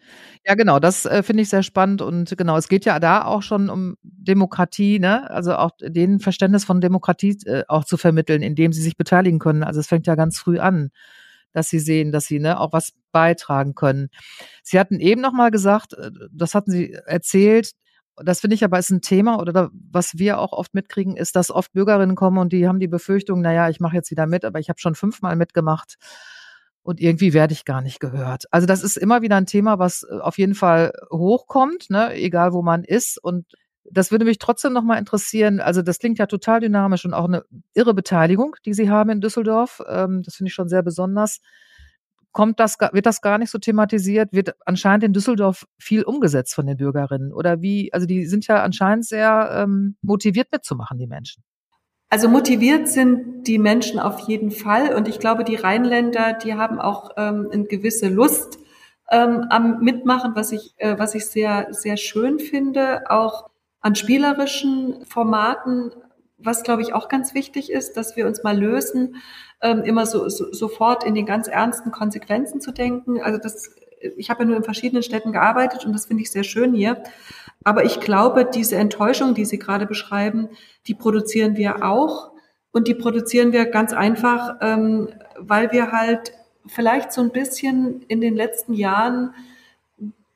Ja, 0.46 0.56
genau, 0.56 0.80
das 0.80 1.06
äh, 1.06 1.24
finde 1.24 1.44
ich 1.44 1.50
sehr 1.50 1.64
spannend. 1.64 2.02
Und 2.02 2.38
genau, 2.38 2.58
es 2.58 2.68
geht 2.68 2.86
ja 2.86 3.00
da 3.00 3.26
auch 3.26 3.42
schon 3.42 3.70
um 3.70 3.96
Demokratie, 4.04 5.00
ne? 5.00 5.30
also 5.30 5.56
auch 5.56 5.72
den 5.80 6.20
Verständnis 6.38 6.66
von 6.66 6.82
Demokratie 6.82 7.36
äh, 7.46 7.64
auch 7.68 7.84
zu 7.84 7.98
vermitteln, 7.98 8.44
indem 8.44 8.72
sie 8.72 8.82
sich 8.84 8.96
beteiligen 8.96 9.40
können. 9.40 9.64
Also 9.64 9.80
es 9.80 9.88
fängt 9.88 10.06
ja 10.06 10.14
ganz 10.14 10.38
früh 10.38 10.60
an, 10.60 10.92
dass 11.52 11.68
sie 11.68 11.80
sehen, 11.80 12.12
dass 12.12 12.26
sie 12.26 12.40
ne, 12.40 12.60
auch 12.60 12.74
was 12.74 12.94
beitragen 13.12 13.74
können. 13.74 14.10
Sie 14.62 14.80
hatten 14.80 15.00
eben 15.00 15.20
noch 15.20 15.34
mal 15.34 15.50
gesagt, 15.50 15.94
äh, 15.94 16.12
das 16.32 16.54
hatten 16.54 16.70
Sie 16.72 16.94
erzählt, 16.94 17.72
Das 18.24 18.42
finde 18.42 18.56
ich 18.56 18.64
aber 18.64 18.78
ist 18.78 18.92
ein 18.92 19.02
Thema 19.02 19.40
oder 19.40 19.70
was 19.74 20.18
wir 20.20 20.40
auch 20.40 20.52
oft 20.54 20.76
mitkriegen, 20.76 21.18
ist, 21.18 21.36
dass 21.36 21.50
oft 21.52 21.74
Bürgerinnen 21.74 22.16
kommen 22.16 22.38
und 22.38 22.54
die 22.54 22.68
haben 22.68 22.80
die 22.80 22.88
Befürchtung, 22.88 23.42
naja, 23.42 23.70
ich 23.70 23.80
mache 23.80 23.96
jetzt 23.96 24.12
wieder 24.12 24.28
mit, 24.28 24.46
aber 24.46 24.60
ich 24.60 24.70
habe 24.70 24.80
schon 24.80 24.96
fünfmal 24.96 25.36
mitgemacht 25.36 25.96
und 26.84 27.00
irgendwie 27.02 27.34
werde 27.34 27.54
ich 27.54 27.66
gar 27.66 27.82
nicht 27.82 28.00
gehört. 28.00 28.46
Also 28.52 28.68
das 28.68 28.84
ist 28.84 28.98
immer 28.98 29.22
wieder 29.24 29.38
ein 29.38 29.46
Thema, 29.48 29.80
was 29.80 30.04
äh, 30.04 30.20
auf 30.20 30.38
jeden 30.38 30.56
Fall 30.56 30.94
hochkommt, 31.12 31.90
ne, 31.90 32.14
egal 32.14 32.54
wo 32.54 32.62
man 32.62 32.84
ist. 32.84 33.18
Und 33.24 33.46
das 33.92 34.12
würde 34.12 34.26
mich 34.26 34.40
trotzdem 34.40 34.74
nochmal 34.74 35.00
interessieren. 35.00 35.60
Also 35.60 35.82
das 35.82 36.00
klingt 36.00 36.20
ja 36.20 36.26
total 36.26 36.60
dynamisch 36.60 37.06
und 37.06 37.14
auch 37.14 37.26
eine 37.26 37.44
irre 37.74 37.94
Beteiligung, 37.94 38.56
die 38.66 38.74
Sie 38.74 38.90
haben 38.90 39.10
in 39.10 39.22
Düsseldorf. 39.22 39.82
Ähm, 39.88 40.24
das 40.24 40.36
finde 40.36 40.50
ich 40.50 40.54
schon 40.54 40.70
sehr 40.70 40.84
besonders. 40.84 41.40
Kommt 42.32 42.60
das, 42.60 42.78
wird 42.92 43.06
das 43.06 43.22
gar 43.22 43.38
nicht 43.38 43.50
so 43.50 43.58
thematisiert? 43.58 44.32
Wird 44.32 44.56
anscheinend 44.66 45.06
in 45.06 45.14
Düsseldorf 45.14 45.66
viel 45.80 46.04
umgesetzt 46.04 46.54
von 46.54 46.68
den 46.68 46.78
Bürgerinnen? 46.78 47.34
Oder 47.34 47.62
wie? 47.62 47.92
Also 47.94 48.06
die 48.06 48.26
sind 48.26 48.46
ja 48.48 48.62
anscheinend 48.62 49.06
sehr 49.06 49.50
ähm, 49.54 49.96
motiviert 50.02 50.52
mitzumachen, 50.52 50.98
die 50.98 51.08
Menschen. 51.08 51.44
Also 52.10 52.30
motiviert 52.30 52.88
sind 52.88 53.48
die 53.48 53.58
Menschen 53.58 54.00
auf 54.00 54.20
jeden 54.30 54.52
Fall 54.52 54.96
und 54.96 55.10
ich 55.10 55.20
glaube, 55.20 55.44
die 55.44 55.56
Rheinländer, 55.56 56.34
die 56.34 56.54
haben 56.54 56.80
auch 56.80 57.12
ähm, 57.18 57.50
eine 57.52 57.66
gewisse 57.66 58.08
Lust 58.08 58.60
ähm, 59.10 59.46
am 59.50 59.80
Mitmachen, 59.82 60.34
was 60.34 60.54
ich, 60.54 60.74
äh, 60.78 60.98
was 60.98 61.16
ich 61.16 61.26
sehr, 61.26 61.68
sehr 61.72 61.98
schön 61.98 62.40
finde, 62.40 63.10
auch 63.10 63.50
an 63.88 63.96
spielerischen 63.96 65.06
Formaten, 65.06 65.94
was 66.38 66.64
glaube 66.64 66.82
ich 66.82 66.94
auch 66.94 67.08
ganz 67.08 67.34
wichtig 67.34 67.72
ist, 67.72 67.96
dass 67.96 68.18
wir 68.18 68.28
uns 68.28 68.44
mal 68.44 68.60
lösen, 68.60 69.16
ähm, 69.62 69.82
immer 69.84 70.06
so, 70.06 70.28
so 70.28 70.52
sofort 70.52 71.06
in 71.06 71.16
den 71.16 71.26
ganz 71.26 71.48
ernsten 71.48 71.92
Konsequenzen 71.92 72.60
zu 72.60 72.74
denken. 72.74 73.22
Also 73.22 73.40
das, 73.40 73.72
ich 74.18 74.30
habe 74.30 74.44
ja 74.44 74.50
nur 74.50 74.58
in 74.58 74.66
verschiedenen 74.66 75.04
Städten 75.04 75.32
gearbeitet 75.32 75.86
und 75.86 75.94
das 75.94 76.08
finde 76.08 76.24
ich 76.24 76.32
sehr 76.32 76.44
schön 76.44 76.74
hier. 76.74 77.02
Aber 77.64 77.86
ich 77.86 78.02
glaube, 78.02 78.44
diese 78.44 78.76
Enttäuschung, 78.76 79.36
die 79.36 79.46
Sie 79.46 79.58
gerade 79.58 79.86
beschreiben, 79.86 80.50
die 80.88 80.94
produzieren 80.94 81.56
wir 81.56 81.86
auch. 81.86 82.32
Und 82.72 82.90
die 82.90 82.94
produzieren 82.94 83.54
wir 83.54 83.68
ganz 83.68 83.94
einfach, 83.94 84.58
ähm, 84.60 85.08
weil 85.40 85.72
wir 85.72 85.94
halt 85.94 86.34
vielleicht 86.66 87.14
so 87.14 87.22
ein 87.22 87.32
bisschen 87.32 88.02
in 88.10 88.20
den 88.20 88.36
letzten 88.36 88.74
Jahren 88.74 89.34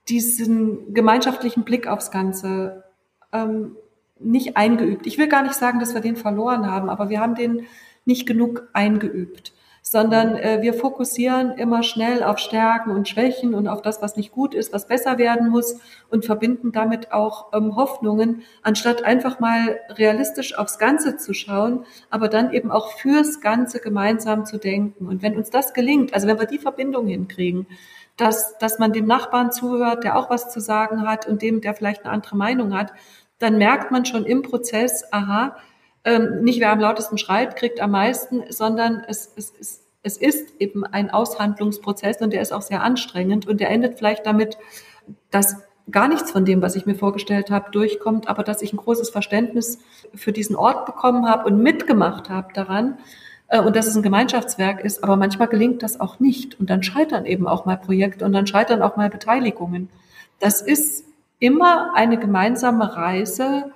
diesen 0.07 0.93
gemeinschaftlichen 0.93 1.63
Blick 1.63 1.85
aufs 1.87 2.11
Ganze 2.11 2.85
ähm, 3.31 3.75
nicht 4.19 4.57
eingeübt. 4.57 5.07
Ich 5.07 5.17
will 5.17 5.27
gar 5.27 5.43
nicht 5.43 5.55
sagen, 5.55 5.79
dass 5.79 5.93
wir 5.93 6.01
den 6.01 6.15
verloren 6.15 6.69
haben, 6.69 6.89
aber 6.89 7.09
wir 7.09 7.19
haben 7.19 7.35
den 7.35 7.65
nicht 8.05 8.27
genug 8.27 8.67
eingeübt 8.73 9.53
sondern 9.81 10.35
äh, 10.35 10.59
wir 10.61 10.73
fokussieren 10.73 11.51
immer 11.51 11.81
schnell 11.83 12.23
auf 12.23 12.37
Stärken 12.37 12.91
und 12.91 13.09
Schwächen 13.09 13.55
und 13.55 13.67
auf 13.67 13.81
das, 13.81 14.01
was 14.01 14.15
nicht 14.15 14.31
gut 14.31 14.53
ist, 14.53 14.73
was 14.73 14.87
besser 14.87 15.17
werden 15.17 15.49
muss 15.49 15.79
und 16.09 16.25
verbinden 16.25 16.71
damit 16.71 17.11
auch 17.11 17.51
ähm, 17.53 17.75
Hoffnungen, 17.75 18.43
anstatt 18.61 19.03
einfach 19.03 19.39
mal 19.39 19.79
realistisch 19.89 20.57
aufs 20.57 20.77
Ganze 20.77 21.17
zu 21.17 21.33
schauen, 21.33 21.85
aber 22.09 22.27
dann 22.27 22.53
eben 22.53 22.71
auch 22.71 22.91
fürs 22.91 23.41
Ganze 23.41 23.79
gemeinsam 23.79 24.45
zu 24.45 24.57
denken. 24.57 25.07
Und 25.07 25.23
wenn 25.23 25.35
uns 25.35 25.49
das 25.49 25.73
gelingt, 25.73 26.13
also 26.13 26.27
wenn 26.27 26.39
wir 26.39 26.47
die 26.47 26.59
Verbindung 26.59 27.07
hinkriegen, 27.07 27.65
dass, 28.17 28.57
dass 28.59 28.77
man 28.77 28.93
dem 28.93 29.07
Nachbarn 29.07 29.51
zuhört, 29.51 30.03
der 30.03 30.15
auch 30.15 30.29
was 30.29 30.51
zu 30.51 30.59
sagen 30.59 31.07
hat 31.07 31.27
und 31.27 31.41
dem, 31.41 31.59
der 31.59 31.73
vielleicht 31.73 32.03
eine 32.03 32.13
andere 32.13 32.37
Meinung 32.37 32.77
hat, 32.77 32.93
dann 33.41 33.57
merkt 33.57 33.91
man 33.91 34.05
schon 34.05 34.25
im 34.25 34.41
Prozess, 34.41 35.03
aha, 35.11 35.57
ähm, 36.03 36.43
nicht 36.43 36.59
wer 36.59 36.71
am 36.71 36.79
lautesten 36.79 37.17
schreit, 37.17 37.55
kriegt 37.55 37.81
am 37.81 37.91
meisten, 37.91 38.43
sondern 38.49 39.03
es, 39.07 39.31
es, 39.35 39.53
es, 39.59 39.87
es 40.03 40.17
ist 40.17 40.59
eben 40.59 40.85
ein 40.85 41.11
Aushandlungsprozess 41.11 42.21
und 42.21 42.33
der 42.33 42.41
ist 42.41 42.53
auch 42.53 42.61
sehr 42.61 42.81
anstrengend 42.81 43.47
und 43.47 43.59
der 43.59 43.69
endet 43.69 43.97
vielleicht 43.97 44.25
damit, 44.25 44.57
dass 45.29 45.57
gar 45.89 46.07
nichts 46.07 46.31
von 46.31 46.45
dem, 46.45 46.61
was 46.61 46.75
ich 46.75 46.85
mir 46.85 46.95
vorgestellt 46.95 47.51
habe, 47.51 47.71
durchkommt, 47.71 48.27
aber 48.27 48.43
dass 48.43 48.61
ich 48.61 48.73
ein 48.73 48.77
großes 48.77 49.09
Verständnis 49.09 49.79
für 50.13 50.31
diesen 50.31 50.55
Ort 50.55 50.85
bekommen 50.85 51.27
habe 51.27 51.45
und 51.49 51.61
mitgemacht 51.61 52.29
habe 52.29 52.53
daran 52.53 52.97
äh, 53.47 53.59
und 53.59 53.75
dass 53.75 53.87
es 53.87 53.95
ein 53.95 54.03
Gemeinschaftswerk 54.03 54.83
ist. 54.83 55.03
Aber 55.03 55.17
manchmal 55.17 55.47
gelingt 55.47 55.83
das 55.83 55.99
auch 55.99 56.19
nicht 56.19 56.59
und 56.59 56.69
dann 56.69 56.83
scheitern 56.83 57.25
eben 57.25 57.47
auch 57.47 57.65
mal 57.65 57.77
Projekte 57.77 58.25
und 58.25 58.33
dann 58.33 58.47
scheitern 58.47 58.81
auch 58.81 58.95
mal 58.95 59.09
Beteiligungen. 59.09 59.89
Das 60.39 60.61
ist 60.61 61.05
immer 61.41 61.93
eine 61.95 62.17
gemeinsame 62.17 62.95
Reise 62.95 63.71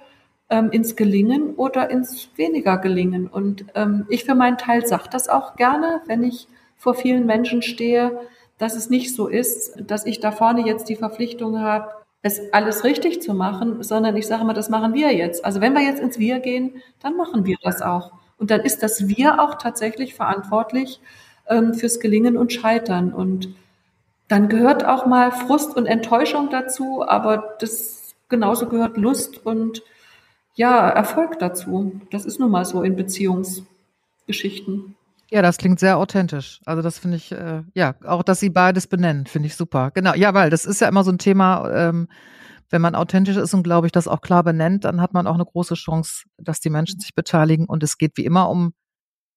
ähm, 0.50 0.72
ins 0.72 0.96
Gelingen 0.96 1.56
oder 1.56 1.90
ins 1.90 2.30
weniger 2.38 2.78
Gelingen. 2.78 3.28
Und 3.28 3.66
ähm, 3.76 4.06
ich 4.08 4.24
für 4.24 4.36
meinen 4.36 4.58
Teil 4.58 4.86
sage 4.86 5.10
das 5.12 5.28
auch 5.28 5.58
gerne, 5.58 6.02
wenn 6.06 6.24
ich 6.24 6.48
vor 6.78 6.94
vielen 6.94 7.26
Menschen 7.26 7.62
stehe, 7.62 8.22
dass 8.58 8.76
es 8.76 8.90
nicht 8.90 9.14
so 9.14 9.28
ist, 9.28 9.74
dass 9.86 10.06
ich 10.06 10.20
da 10.20 10.32
vorne 10.32 10.66
jetzt 10.66 10.88
die 10.88 10.96
Verpflichtung 10.96 11.60
habe, 11.60 11.90
es 12.22 12.54
alles 12.54 12.84
richtig 12.84 13.22
zu 13.22 13.34
machen, 13.34 13.84
sondern 13.84 14.16
ich 14.16 14.28
sage 14.28 14.44
immer, 14.44 14.54
das 14.54 14.70
machen 14.70 14.94
wir 14.94 15.14
jetzt. 15.14 15.44
Also 15.44 15.60
wenn 15.60 15.74
wir 15.74 15.82
jetzt 15.82 16.02
ins 16.02 16.20
Wir 16.20 16.40
gehen, 16.40 16.82
dann 17.02 17.18
machen 17.18 17.46
wir 17.46 17.58
das 17.62 17.82
auch. 17.82 18.14
Und 18.38 18.52
dann 18.52 18.62
ist 18.62 18.84
das 18.84 19.08
Wir 19.08 19.42
auch 19.42 19.56
tatsächlich 19.56 20.14
verantwortlich 20.14 21.00
ähm, 21.48 21.74
fürs 21.74 22.00
Gelingen 22.00 22.38
und 22.38 22.54
Scheitern. 22.54 23.14
Und 23.14 23.50
dann 24.28 24.50
gehört 24.50 24.86
auch 24.86 25.06
mal 25.06 25.32
Frust 25.32 25.76
und 25.76 25.86
Enttäuschung 25.86 26.50
dazu, 26.50 27.04
aber 27.08 27.56
das 27.60 28.16
genauso 28.30 28.68
gehört 28.68 28.98
Lust 28.98 29.46
und 29.46 29.84
ja, 30.56 30.90
Erfolg 30.90 31.38
dazu. 31.40 32.02
Das 32.12 32.26
ist 32.26 32.40
nun 32.40 32.50
mal 32.50 32.66
so 32.66 32.82
in 32.82 32.96
Beziehungsgeschichten. 32.96 34.96
Ja, 35.32 35.42
das 35.42 35.58
klingt 35.58 35.80
sehr 35.80 35.98
authentisch. 35.98 36.62
Also 36.66 36.82
das 36.82 37.00
finde 37.00 37.18
ich, 37.18 37.32
äh, 37.32 37.64
ja, 37.74 37.96
auch 38.06 38.24
dass 38.24 38.40
Sie 38.40 38.50
beides 38.50 38.88
benennen, 38.88 39.26
finde 39.26 39.48
ich 39.48 39.56
super. 39.56 39.92
Genau, 39.92 40.14
ja, 40.14 40.34
weil 40.34 40.50
das 40.50 40.66
ist 40.66 40.82
ja 40.82 40.88
immer 40.88 41.04
so 41.04 41.12
ein 41.12 41.18
Thema, 41.18 41.70
ähm, 41.72 42.08
wenn 42.70 42.82
man 42.82 42.96
authentisch 42.96 43.38
ist 43.38 43.54
und 43.54 43.64
glaube 43.64 43.88
ich 43.88 43.92
das 43.92 44.08
auch 44.08 44.22
klar 44.22 44.44
benennt, 44.44 44.86
dann 44.86 45.02
hat 45.02 45.14
man 45.14 45.28
auch 45.28 45.36
eine 45.36 45.46
große 45.46 45.76
Chance, 45.76 46.26
dass 46.38 46.60
die 46.60 46.70
Menschen 46.70 47.00
sich 47.00 47.16
beteiligen. 47.16 47.66
Und 47.66 47.84
es 47.84 47.98
geht 47.98 48.18
wie 48.18 48.26
immer 48.26 48.50
um 48.50 48.74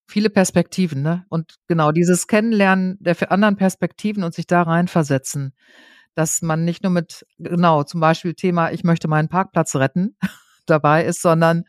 viele 0.08 0.30
Perspektiven, 0.30 1.02
ne? 1.02 1.24
Und 1.28 1.56
genau 1.68 1.92
dieses 1.92 2.26
Kennenlernen 2.26 2.96
der 3.00 3.30
anderen 3.30 3.56
Perspektiven 3.56 4.24
und 4.24 4.34
sich 4.34 4.46
da 4.46 4.62
reinversetzen, 4.62 5.54
dass 6.14 6.42
man 6.42 6.64
nicht 6.64 6.82
nur 6.82 6.90
mit, 6.90 7.26
genau, 7.38 7.84
zum 7.84 8.00
Beispiel 8.00 8.34
Thema, 8.34 8.72
ich 8.72 8.82
möchte 8.82 9.06
meinen 9.06 9.28
Parkplatz 9.28 9.76
retten, 9.76 10.16
dabei 10.66 11.04
ist, 11.04 11.22
sondern 11.22 11.64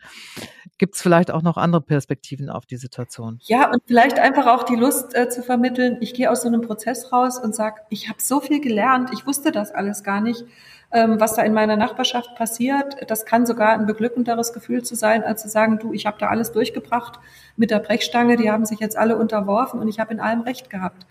gibt 0.78 0.96
es 0.96 1.02
vielleicht 1.02 1.32
auch 1.32 1.42
noch 1.42 1.58
andere 1.58 1.82
Perspektiven 1.82 2.50
auf 2.50 2.66
die 2.66 2.78
Situation? 2.78 3.40
Ja, 3.44 3.72
und 3.72 3.82
vielleicht 3.86 4.20
einfach 4.20 4.48
auch 4.48 4.64
die 4.64 4.76
Lust 4.76 5.16
äh, 5.16 5.30
zu 5.30 5.42
vermitteln. 5.42 5.98
Ich 6.02 6.14
gehe 6.14 6.32
aus 6.32 6.42
so 6.42 6.48
einem 6.48 6.62
Prozess 6.62 7.12
raus 7.12 7.40
und 7.40 7.56
sage, 7.56 7.82
ich 7.90 8.10
habe 8.10 8.20
so 8.22 8.40
viel 8.40 8.62
gelernt, 8.62 9.10
ich 9.14 9.26
wusste 9.26 9.52
das 9.52 9.72
alles 9.72 10.04
gar 10.04 10.22
nicht, 10.22 10.46
was 10.92 11.36
da 11.36 11.44
in 11.44 11.54
meiner 11.54 11.78
Nachbarschaft 11.78 12.36
passiert. 12.36 12.96
Das 13.08 13.26
kann 13.26 13.46
sogar 13.46 13.74
ein 13.74 13.86
beglückenderes 13.86 14.54
Gefühl 14.54 14.84
zu 14.84 14.96
sein, 14.96 15.24
als 15.24 15.44
zu 15.44 15.50
sagen, 15.50 15.78
du, 15.80 15.94
ich 15.94 16.06
habe 16.06 16.18
da 16.20 16.28
alles 16.28 16.52
durchgebracht 16.52 17.20
mit 17.56 17.70
der 17.70 17.80
Brechstange, 17.80 18.38
die 18.38 18.50
haben 18.50 18.66
sich 18.66 18.80
jetzt 18.80 18.98
alle 18.98 19.18
unterworfen 19.18 19.80
und 19.80 19.88
ich 19.88 20.00
habe 20.00 20.14
in 20.14 20.20
allem 20.20 20.42
Recht 20.42 20.70
gehabt. 20.70 21.06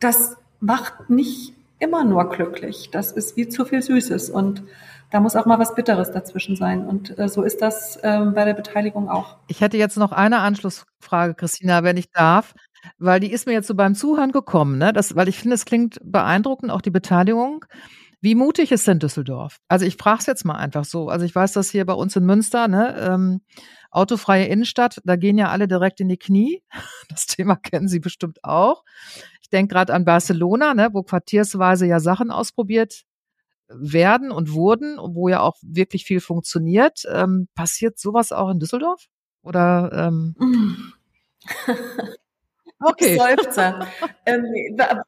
Das 0.00 0.36
macht 0.60 1.10
nicht 1.10 1.54
immer 1.78 2.04
nur 2.04 2.28
glücklich. 2.28 2.90
Das 2.90 3.12
ist 3.12 3.36
wie 3.36 3.48
zu 3.48 3.64
viel 3.64 3.82
Süßes 3.82 4.30
und 4.30 4.62
da 5.10 5.18
muss 5.20 5.34
auch 5.34 5.46
mal 5.46 5.58
was 5.58 5.74
Bitteres 5.74 6.12
dazwischen 6.12 6.54
sein. 6.54 6.86
Und 6.86 7.18
äh, 7.18 7.28
so 7.28 7.42
ist 7.42 7.62
das 7.62 7.98
ähm, 8.02 8.32
bei 8.34 8.44
der 8.44 8.54
Beteiligung 8.54 9.08
auch. 9.08 9.36
Ich 9.48 9.60
hätte 9.60 9.76
jetzt 9.76 9.96
noch 9.96 10.12
eine 10.12 10.38
Anschlussfrage, 10.38 11.34
Christina, 11.34 11.82
wenn 11.82 11.96
ich 11.96 12.10
darf, 12.12 12.54
weil 12.98 13.18
die 13.18 13.32
ist 13.32 13.46
mir 13.46 13.52
jetzt 13.52 13.66
so 13.66 13.74
beim 13.74 13.94
Zuhören 13.94 14.30
gekommen, 14.30 14.78
ne? 14.78 14.92
Das, 14.92 15.16
weil 15.16 15.28
ich 15.28 15.38
finde, 15.38 15.54
es 15.54 15.64
klingt 15.64 15.98
beeindruckend, 16.04 16.70
auch 16.70 16.80
die 16.80 16.90
Beteiligung. 16.90 17.64
Wie 18.20 18.34
mutig 18.34 18.70
ist 18.70 18.86
denn 18.86 18.98
Düsseldorf? 18.98 19.58
Also 19.68 19.86
ich 19.86 19.96
frage 19.96 20.18
es 20.20 20.26
jetzt 20.26 20.44
mal 20.44 20.56
einfach 20.56 20.84
so. 20.84 21.08
Also 21.08 21.24
ich 21.24 21.34
weiß, 21.34 21.52
dass 21.52 21.70
hier 21.70 21.86
bei 21.86 21.94
uns 21.94 22.16
in 22.16 22.26
Münster, 22.26 22.68
ne, 22.68 22.94
ähm, 22.98 23.40
autofreie 23.90 24.46
Innenstadt, 24.46 25.00
da 25.04 25.16
gehen 25.16 25.38
ja 25.38 25.48
alle 25.48 25.66
direkt 25.68 26.00
in 26.00 26.08
die 26.08 26.18
Knie. 26.18 26.62
Das 27.08 27.26
Thema 27.26 27.56
kennen 27.56 27.88
Sie 27.88 27.98
bestimmt 27.98 28.44
auch. 28.44 28.84
Ich 29.42 29.50
denke 29.50 29.74
gerade 29.74 29.94
an 29.94 30.04
Barcelona, 30.04 30.74
ne, 30.74 30.90
wo 30.92 31.02
quartiersweise 31.02 31.86
ja 31.86 31.98
Sachen 31.98 32.30
ausprobiert 32.30 33.02
werden 33.68 34.30
und 34.30 34.52
wurden, 34.52 34.98
wo 34.98 35.28
ja 35.28 35.40
auch 35.40 35.56
wirklich 35.62 36.04
viel 36.04 36.20
funktioniert. 36.20 37.02
Ähm, 37.10 37.48
passiert 37.54 37.98
sowas 37.98 38.32
auch 38.32 38.50
in 38.50 38.58
Düsseldorf? 38.60 39.06
Oder 39.42 39.90
ähm 39.92 40.36
Okay. 42.82 43.18
Seufzer. 43.18 43.86
ähm, 44.26 44.44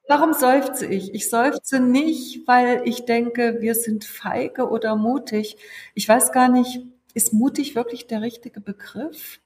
warum 0.07 0.35
seufze 0.35 0.87
ich? 0.87 1.15
Ich 1.15 1.31
seufze 1.31 1.81
nicht, 1.81 2.47
weil 2.47 2.83
ich 2.85 3.07
denke, 3.07 3.57
wir 3.61 3.75
sind 3.75 4.05
feige 4.05 4.69
oder 4.69 4.95
mutig. 4.95 5.57
Ich 5.95 6.09
weiß 6.09 6.33
gar 6.33 6.49
nicht, 6.49 6.83
ist 7.15 7.33
mutig 7.33 7.75
wirklich 7.75 8.07
der 8.07 8.21
richtige 8.21 8.61
Begriff? 8.61 9.41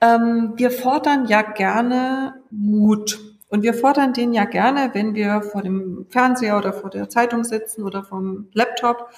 Ähm, 0.00 0.54
wir 0.56 0.70
fordern 0.70 1.26
ja 1.26 1.42
gerne 1.42 2.42
Mut. 2.50 3.18
Und 3.48 3.62
wir 3.62 3.74
fordern 3.74 4.12
den 4.12 4.32
ja 4.32 4.44
gerne, 4.44 4.90
wenn 4.94 5.14
wir 5.14 5.42
vor 5.42 5.62
dem 5.62 6.06
Fernseher 6.08 6.56
oder 6.56 6.72
vor 6.72 6.88
der 6.88 7.08
Zeitung 7.08 7.44
sitzen 7.44 7.82
oder 7.82 8.04
vom 8.04 8.48
Laptop, 8.52 9.10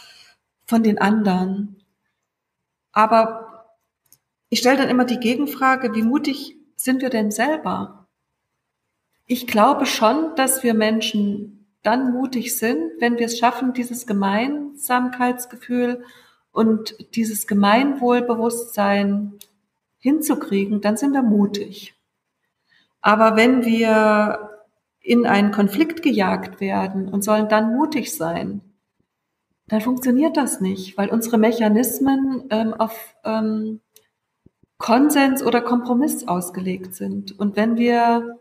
von 0.64 0.82
den 0.82 0.98
anderen. 0.98 1.82
Aber 2.92 3.66
ich 4.48 4.60
stelle 4.60 4.78
dann 4.78 4.88
immer 4.88 5.04
die 5.04 5.20
Gegenfrage, 5.20 5.94
wie 5.94 6.02
mutig 6.02 6.56
sind 6.84 7.02
wir 7.02 7.10
denn 7.10 7.30
selber? 7.30 8.08
Ich 9.26 9.46
glaube 9.46 9.86
schon, 9.86 10.34
dass 10.36 10.62
wir 10.62 10.74
Menschen 10.74 11.66
dann 11.82 12.12
mutig 12.12 12.56
sind, 12.56 12.92
wenn 13.00 13.18
wir 13.18 13.26
es 13.26 13.38
schaffen, 13.38 13.72
dieses 13.72 14.06
Gemeinsamkeitsgefühl 14.06 16.04
und 16.52 16.94
dieses 17.16 17.46
Gemeinwohlbewusstsein 17.46 19.38
hinzukriegen, 19.98 20.80
dann 20.80 20.96
sind 20.96 21.12
wir 21.12 21.22
mutig. 21.22 21.94
Aber 23.00 23.36
wenn 23.36 23.64
wir 23.64 24.50
in 25.00 25.26
einen 25.26 25.50
Konflikt 25.50 26.02
gejagt 26.02 26.60
werden 26.60 27.08
und 27.08 27.24
sollen 27.24 27.48
dann 27.48 27.74
mutig 27.74 28.14
sein, 28.14 28.60
dann 29.66 29.80
funktioniert 29.80 30.36
das 30.36 30.60
nicht, 30.60 30.98
weil 30.98 31.08
unsere 31.08 31.38
Mechanismen 31.38 32.44
ähm, 32.50 32.74
auf 32.74 33.16
ähm, 33.24 33.80
Konsens 34.82 35.44
oder 35.44 35.60
Kompromiss 35.60 36.26
ausgelegt 36.26 36.96
sind. 36.96 37.38
Und 37.38 37.56
wenn 37.56 37.76
wir 37.76 38.40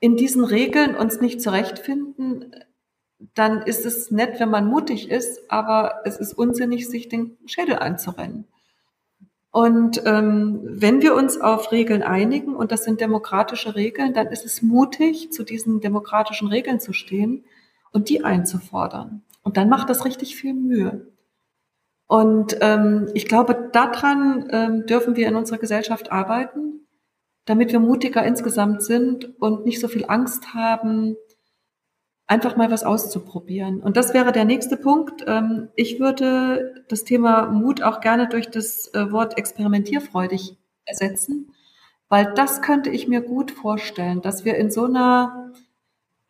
in 0.00 0.16
diesen 0.16 0.44
Regeln 0.44 0.94
uns 0.94 1.22
nicht 1.22 1.40
zurechtfinden, 1.40 2.54
dann 3.34 3.62
ist 3.62 3.86
es 3.86 4.10
nett, 4.10 4.38
wenn 4.38 4.50
man 4.50 4.68
mutig 4.68 5.10
ist, 5.10 5.50
aber 5.50 6.02
es 6.04 6.18
ist 6.18 6.34
unsinnig, 6.34 6.88
sich 6.88 7.08
den 7.08 7.38
Schädel 7.46 7.76
einzurennen. 7.76 8.44
Und 9.50 10.02
ähm, 10.04 10.60
wenn 10.62 11.00
wir 11.00 11.14
uns 11.14 11.40
auf 11.40 11.72
Regeln 11.72 12.02
einigen, 12.02 12.54
und 12.54 12.70
das 12.70 12.84
sind 12.84 13.00
demokratische 13.00 13.74
Regeln, 13.74 14.12
dann 14.12 14.26
ist 14.26 14.44
es 14.44 14.60
mutig, 14.60 15.32
zu 15.32 15.42
diesen 15.42 15.80
demokratischen 15.80 16.48
Regeln 16.48 16.80
zu 16.80 16.92
stehen 16.92 17.44
und 17.92 18.10
die 18.10 18.24
einzufordern. 18.24 19.22
Und 19.42 19.56
dann 19.56 19.70
macht 19.70 19.88
das 19.88 20.04
richtig 20.04 20.36
viel 20.36 20.52
Mühe. 20.52 21.06
Und 22.08 22.56
ähm, 22.62 23.06
ich 23.12 23.28
glaube, 23.28 23.68
daran 23.72 24.48
ähm, 24.50 24.86
dürfen 24.86 25.14
wir 25.14 25.28
in 25.28 25.36
unserer 25.36 25.58
Gesellschaft 25.58 26.10
arbeiten, 26.10 26.86
damit 27.44 27.70
wir 27.70 27.80
mutiger 27.80 28.24
insgesamt 28.24 28.82
sind 28.82 29.38
und 29.40 29.66
nicht 29.66 29.78
so 29.78 29.88
viel 29.88 30.06
Angst 30.08 30.54
haben, 30.54 31.16
einfach 32.26 32.56
mal 32.56 32.70
was 32.70 32.82
auszuprobieren. 32.82 33.80
Und 33.80 33.98
das 33.98 34.14
wäre 34.14 34.32
der 34.32 34.46
nächste 34.46 34.78
Punkt. 34.78 35.22
Ähm, 35.26 35.68
ich 35.76 36.00
würde 36.00 36.82
das 36.88 37.04
Thema 37.04 37.46
Mut 37.50 37.82
auch 37.82 38.00
gerne 38.00 38.26
durch 38.26 38.48
das 38.48 38.92
äh, 38.94 39.12
Wort 39.12 39.36
experimentierfreudig 39.36 40.56
ersetzen, 40.86 41.52
weil 42.08 42.32
das 42.34 42.62
könnte 42.62 42.88
ich 42.88 43.06
mir 43.06 43.20
gut 43.20 43.50
vorstellen, 43.50 44.22
dass 44.22 44.46
wir 44.46 44.56
in 44.56 44.70
so 44.70 44.84
einer 44.84 45.52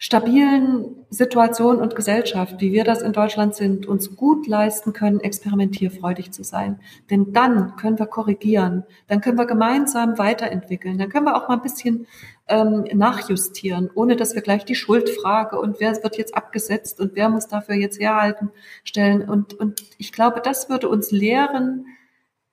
stabilen 0.00 1.04
Situation 1.10 1.78
und 1.78 1.96
Gesellschaft, 1.96 2.60
wie 2.60 2.72
wir 2.72 2.84
das 2.84 3.02
in 3.02 3.12
Deutschland 3.12 3.56
sind, 3.56 3.86
uns 3.86 4.14
gut 4.14 4.46
leisten 4.46 4.92
können, 4.92 5.18
experimentierfreudig 5.18 6.30
zu 6.30 6.44
sein. 6.44 6.78
Denn 7.10 7.32
dann 7.32 7.74
können 7.74 7.98
wir 7.98 8.06
korrigieren, 8.06 8.84
dann 9.08 9.20
können 9.20 9.38
wir 9.38 9.46
gemeinsam 9.46 10.16
weiterentwickeln, 10.16 10.98
dann 10.98 11.08
können 11.08 11.26
wir 11.26 11.36
auch 11.36 11.48
mal 11.48 11.56
ein 11.56 11.62
bisschen 11.62 12.06
ähm, 12.46 12.84
nachjustieren, 12.94 13.90
ohne 13.92 14.14
dass 14.14 14.36
wir 14.36 14.42
gleich 14.42 14.64
die 14.64 14.76
Schuldfrage 14.76 15.58
und 15.58 15.80
wer 15.80 16.00
wird 16.00 16.16
jetzt 16.16 16.36
abgesetzt 16.36 17.00
und 17.00 17.16
wer 17.16 17.28
muss 17.28 17.48
dafür 17.48 17.74
jetzt 17.74 17.98
herhalten 17.98 18.50
stellen. 18.84 19.28
Und, 19.28 19.54
und 19.54 19.82
ich 19.98 20.12
glaube, 20.12 20.40
das 20.40 20.70
würde 20.70 20.88
uns 20.88 21.10
lehren, 21.10 21.86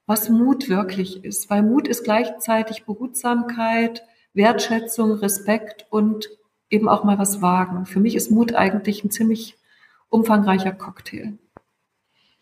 was 0.07 0.29
Mut 0.29 0.67
wirklich 0.67 1.23
ist, 1.23 1.51
weil 1.51 1.61
Mut 1.61 1.87
ist 1.87 2.03
gleichzeitig 2.03 2.85
Behutsamkeit, 2.85 4.03
Wertschätzung, 4.33 5.11
Respekt 5.13 5.85
und 5.91 6.27
eben 6.69 6.89
auch 6.89 7.03
mal 7.03 7.17
was 7.17 7.41
wagen. 7.41 7.85
Für 7.85 7.99
mich 7.99 8.15
ist 8.15 8.31
Mut 8.31 8.53
eigentlich 8.53 9.03
ein 9.03 9.11
ziemlich 9.11 9.57
umfangreicher 10.09 10.71
Cocktail. 10.71 11.37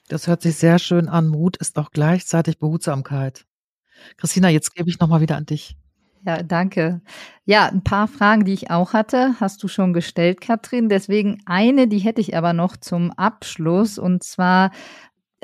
Das 0.09 0.27
hört 0.27 0.41
sich 0.41 0.55
sehr 0.55 0.79
schön 0.79 1.07
an. 1.07 1.27
Mut 1.27 1.57
ist 1.57 1.77
auch 1.79 1.91
gleichzeitig 1.91 2.59
Behutsamkeit. 2.59 3.45
Christina, 4.17 4.49
jetzt 4.49 4.75
gebe 4.75 4.89
ich 4.89 4.99
nochmal 4.99 5.21
wieder 5.21 5.38
an 5.38 5.45
dich. 5.45 5.77
Ja, 6.25 6.41
danke. 6.41 7.01
Ja, 7.45 7.67
ein 7.67 7.83
paar 7.83 8.07
Fragen, 8.07 8.45
die 8.45 8.53
ich 8.53 8.71
auch 8.71 8.93
hatte, 8.93 9.36
hast 9.41 9.62
du 9.62 9.67
schon 9.67 9.91
gestellt, 9.91 10.39
Katrin. 10.39 10.88
Deswegen 10.88 11.41
eine, 11.45 11.88
die 11.89 11.97
hätte 11.97 12.21
ich 12.21 12.38
aber 12.38 12.53
noch 12.53 12.77
zum 12.77 13.12
Abschluss. 13.12 13.97
Und 13.97 14.23
zwar, 14.23 14.71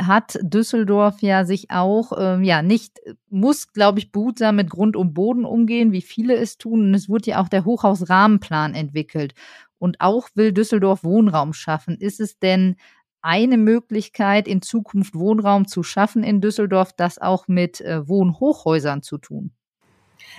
hat 0.02 0.40
Düsseldorf 0.42 1.22
ja 1.22 1.46
sich 1.46 1.72
auch, 1.72 2.12
ähm, 2.18 2.44
ja, 2.44 2.62
nicht, 2.62 3.00
muss, 3.30 3.72
glaube 3.74 4.00
ich, 4.00 4.12
behutsam 4.12 4.58
mit 4.58 4.70
Grund 4.70 4.96
und 4.96 5.14
Boden 5.14 5.46
umgehen, 5.46 5.92
wie 5.92 6.02
viele 6.02 6.36
es 6.36 6.58
tun. 6.58 6.82
Und 6.82 6.94
es 6.94 7.10
wurde 7.10 7.32
ja 7.32 7.42
auch 7.42 7.50
der 7.50 7.66
Hochhausrahmenplan 7.66 8.74
entwickelt. 8.76 9.34
Und 9.78 10.02
auch 10.02 10.30
will 10.36 10.52
Düsseldorf 10.52 11.04
Wohnraum 11.04 11.54
schaffen. 11.54 11.98
Ist 11.98 12.20
es 12.20 12.40
denn 12.40 12.76
eine 13.22 13.58
Möglichkeit, 13.58 14.48
in 14.48 14.62
Zukunft 14.62 15.16
Wohnraum 15.16 15.68
zu 15.68 15.84
schaffen 15.84 16.24
in 16.24 16.42
Düsseldorf, 16.42 16.94
das 16.94 17.18
auch 17.18 17.48
mit 17.48 17.82
äh, 17.82 18.08
Wohnhochhäusern 18.08 19.02
zu 19.02 19.18
tun? 19.18 19.52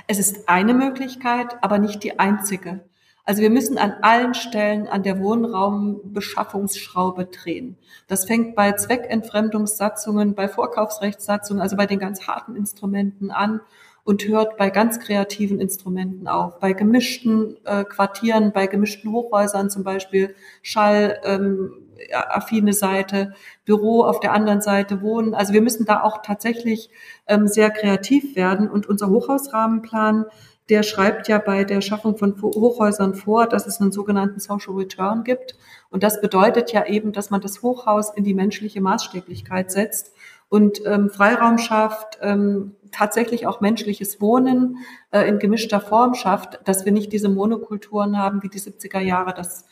Es 0.07 0.19
ist 0.19 0.49
eine 0.49 0.75
Möglichkeit, 0.75 1.63
aber 1.63 1.79
nicht 1.79 2.03
die 2.05 2.19
einzige. 2.19 2.85
Also 3.25 3.43
wir 3.43 3.51
müssen 3.51 3.79
an 3.79 3.95
allen 4.03 4.35
Stellen 4.35 4.89
an 4.89 5.03
der 5.03 5.21
Wohnraumbeschaffungsschraube 5.21 7.27
drehen. 7.27 7.77
Das 8.07 8.25
fängt 8.25 8.55
bei 8.55 8.73
Zweckentfremdungssatzungen, 8.73 10.35
bei 10.35 10.49
Vorkaufsrechtssatzungen, 10.49 11.63
also 11.63 11.77
bei 11.77 11.87
den 11.87 11.99
ganz 11.99 12.27
harten 12.27 12.57
Instrumenten 12.57 13.31
an 13.31 13.61
und 14.05 14.27
hört 14.27 14.57
bei 14.57 14.71
ganz 14.71 14.99
kreativen 14.99 15.61
Instrumenten 15.61 16.27
auf. 16.27 16.59
Bei 16.59 16.73
gemischten 16.73 17.57
äh, 17.65 17.85
Quartieren, 17.85 18.53
bei 18.53 18.67
gemischten 18.67 19.13
Hochhäusern 19.13 19.71
zum 19.71 19.85
Beispiel, 19.85 20.35
Schall, 20.63 21.21
ähm, 21.25 21.73
affine 22.13 22.73
Seite, 22.73 23.35
Büro 23.65 24.03
auf 24.03 24.21
der 24.21 24.33
anderen 24.33 24.63
Seite, 24.63 25.03
Wohnen. 25.03 25.35
Also 25.35 25.53
wir 25.53 25.63
müssen 25.63 25.85
da 25.85 26.03
auch 26.03 26.23
tatsächlich 26.23 26.91
ähm, 27.27 27.47
sehr 27.47 27.71
kreativ 27.71 28.37
werden. 28.37 28.71
Und 28.71 28.89
unser 28.89 29.09
Hochhausrahmenplan 29.09 30.27
der 30.71 30.83
schreibt 30.85 31.29
ja 31.29 31.39
bei 31.39 31.65
der 31.65 31.81
Schaffung 31.81 32.17
von 32.17 32.41
Hochhäusern 32.41 33.15
vor, 33.15 33.47
dass 33.47 33.67
es 33.67 33.81
einen 33.81 33.93
sogenannten 33.93 34.39
Social 34.41 34.75
Return 34.75 35.25
gibt. 35.25 35.57
Und 35.91 36.03
das 36.03 36.21
bedeutet 36.21 36.73
ja 36.73 36.87
eben, 36.87 37.13
dass 37.13 37.31
man 37.31 37.41
das 37.41 37.63
Hochhaus 37.63 38.15
in 38.15 38.25
die 38.25 38.35
menschliche 38.35 38.81
Maßstäblichkeit 38.81 39.73
setzt 39.73 40.15
und 40.49 40.81
ähm, 40.87 41.11
Freiraum 41.11 41.59
schafft, 41.59 42.19
ähm, 42.23 42.77
tatsächlich 42.93 43.47
auch 43.47 43.61
menschliches 43.61 44.21
Wohnen 44.21 44.79
äh, 45.11 45.29
in 45.29 45.39
gemischter 45.39 45.81
Form 45.81 46.15
schafft, 46.15 46.61
dass 46.65 46.85
wir 46.85 46.93
nicht 46.93 47.13
diese 47.13 47.29
Monokulturen 47.29 48.17
haben, 48.17 48.43
wie 48.43 48.49
die 48.49 48.61
70er 48.61 49.01
Jahre 49.01 49.35
das 49.35 49.67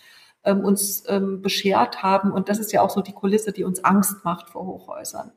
ähm, 0.45 0.65
uns 0.65 1.05
ähm, 1.09 1.43
beschert 1.43 2.03
haben. 2.03 2.33
Und 2.33 2.49
das 2.49 2.59
ist 2.59 2.73
ja 2.73 2.83
auch 2.83 2.91
so 2.91 3.01
die 3.01 3.13
Kulisse, 3.13 3.53
die 3.53 3.65
uns 3.65 3.85
Angst 3.85 4.25
macht 4.25 4.51
vor 4.51 4.67
Hochhäusern. 4.67 5.33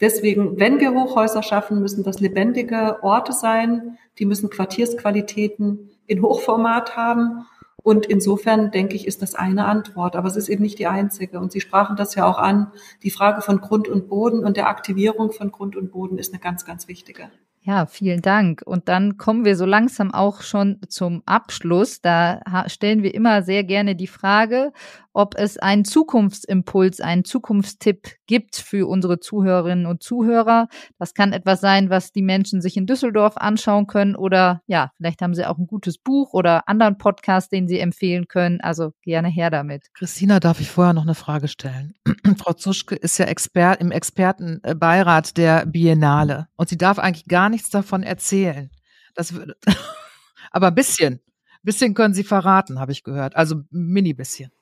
Deswegen, 0.00 0.58
wenn 0.58 0.78
wir 0.78 0.92
Hochhäuser 0.92 1.42
schaffen, 1.42 1.80
müssen 1.80 2.04
das 2.04 2.20
lebendige 2.20 3.02
Orte 3.02 3.32
sein, 3.32 3.98
die 4.18 4.26
müssen 4.26 4.50
Quartiersqualitäten 4.50 5.90
in 6.06 6.22
Hochformat 6.22 6.96
haben. 6.96 7.46
Und 7.82 8.04
insofern 8.06 8.72
denke 8.72 8.96
ich, 8.96 9.06
ist 9.06 9.22
das 9.22 9.36
eine 9.36 9.64
Antwort. 9.66 10.16
Aber 10.16 10.26
es 10.26 10.36
ist 10.36 10.48
eben 10.48 10.62
nicht 10.62 10.78
die 10.78 10.88
einzige. 10.88 11.38
Und 11.38 11.52
Sie 11.52 11.60
sprachen 11.60 11.96
das 11.96 12.14
ja 12.16 12.26
auch 12.26 12.38
an. 12.38 12.72
Die 13.04 13.10
Frage 13.10 13.42
von 13.42 13.60
Grund 13.60 13.86
und 13.86 14.08
Boden 14.08 14.44
und 14.44 14.56
der 14.56 14.68
Aktivierung 14.68 15.30
von 15.30 15.52
Grund 15.52 15.76
und 15.76 15.92
Boden 15.92 16.18
ist 16.18 16.32
eine 16.32 16.40
ganz, 16.40 16.64
ganz 16.64 16.88
wichtige. 16.88 17.30
Ja, 17.66 17.86
vielen 17.86 18.22
Dank. 18.22 18.62
Und 18.64 18.88
dann 18.88 19.16
kommen 19.16 19.44
wir 19.44 19.56
so 19.56 19.66
langsam 19.66 20.14
auch 20.14 20.42
schon 20.42 20.78
zum 20.88 21.24
Abschluss. 21.26 22.00
Da 22.00 22.40
stellen 22.68 23.02
wir 23.02 23.12
immer 23.12 23.42
sehr 23.42 23.64
gerne 23.64 23.96
die 23.96 24.06
Frage, 24.06 24.72
ob 25.16 25.34
es 25.38 25.56
einen 25.56 25.86
Zukunftsimpuls, 25.86 27.00
einen 27.00 27.24
Zukunftstipp 27.24 28.16
gibt 28.26 28.56
für 28.56 28.86
unsere 28.86 29.18
Zuhörerinnen 29.18 29.86
und 29.86 30.02
Zuhörer. 30.02 30.68
Das 30.98 31.14
kann 31.14 31.32
etwas 31.32 31.62
sein, 31.62 31.88
was 31.88 32.12
die 32.12 32.20
Menschen 32.20 32.60
sich 32.60 32.76
in 32.76 32.86
Düsseldorf 32.86 33.38
anschauen 33.38 33.86
können 33.86 34.14
oder 34.14 34.60
ja, 34.66 34.92
vielleicht 34.98 35.22
haben 35.22 35.34
sie 35.34 35.46
auch 35.46 35.56
ein 35.56 35.66
gutes 35.66 35.96
Buch 35.96 36.34
oder 36.34 36.68
anderen 36.68 36.98
Podcast, 36.98 37.50
den 37.50 37.66
sie 37.66 37.80
empfehlen 37.80 38.28
können. 38.28 38.60
Also 38.60 38.92
gerne 39.02 39.28
her 39.28 39.48
damit. 39.48 39.86
Christina, 39.94 40.38
darf 40.38 40.60
ich 40.60 40.70
vorher 40.70 40.92
noch 40.92 41.04
eine 41.04 41.14
Frage 41.14 41.48
stellen? 41.48 41.94
Frau 42.38 42.52
Zuschke 42.52 42.94
ist 42.94 43.16
ja 43.18 43.24
Expert 43.24 43.80
im 43.80 43.90
Expertenbeirat 43.90 45.38
der 45.38 45.64
Biennale 45.64 46.48
und 46.56 46.68
sie 46.68 46.76
darf 46.76 46.98
eigentlich 46.98 47.26
gar 47.26 47.48
nichts 47.48 47.70
davon 47.70 48.02
erzählen. 48.02 48.70
Das 49.14 49.32
würde, 49.32 49.56
aber 50.50 50.68
ein 50.68 50.74
bisschen. 50.74 51.20
Bisschen 51.66 51.94
können 51.94 52.14
Sie 52.14 52.22
verraten, 52.22 52.78
habe 52.78 52.92
ich 52.92 53.02
gehört. 53.02 53.34
Also 53.34 53.64
mini 53.70 54.14
bisschen. 54.14 54.52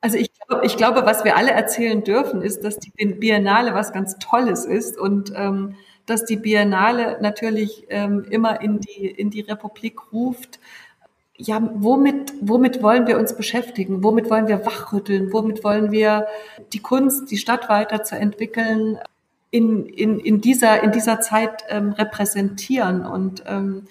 Also 0.00 0.16
ich, 0.16 0.30
glaube, 0.32 0.66
ich 0.66 0.76
glaube, 0.76 1.04
was 1.04 1.24
wir 1.24 1.36
alle 1.36 1.50
erzählen 1.50 2.02
dürfen, 2.02 2.42
ist, 2.42 2.64
dass 2.64 2.78
die 2.78 2.90
Biennale 2.90 3.74
was 3.74 3.92
ganz 3.92 4.18
Tolles 4.18 4.64
ist 4.64 4.98
und 4.98 5.32
ähm, 5.36 5.76
dass 6.06 6.24
die 6.24 6.36
Biennale 6.36 7.18
natürlich 7.20 7.86
ähm, 7.90 8.24
immer 8.30 8.60
in 8.62 8.80
die, 8.80 9.06
in 9.06 9.30
die 9.30 9.42
Republik 9.42 10.12
ruft. 10.12 10.58
Ja, 11.36 11.62
womit, 11.74 12.32
womit 12.40 12.82
wollen 12.82 13.06
wir 13.06 13.18
uns 13.18 13.36
beschäftigen? 13.36 14.02
Womit 14.02 14.30
wollen 14.30 14.48
wir 14.48 14.64
wachrütteln? 14.64 15.32
Womit 15.32 15.64
wollen 15.64 15.90
wir 15.90 16.26
die 16.72 16.80
Kunst, 16.80 17.30
die 17.30 17.38
Stadt 17.38 17.68
weiterzuentwickeln, 17.68 18.98
in, 19.50 19.86
in, 19.86 20.18
in, 20.18 20.40
dieser, 20.40 20.82
in 20.82 20.92
dieser 20.92 21.20
Zeit 21.20 21.64
ähm, 21.68 21.92
repräsentieren? 21.92 23.06
Und 23.06 23.42
ähm, 23.46 23.86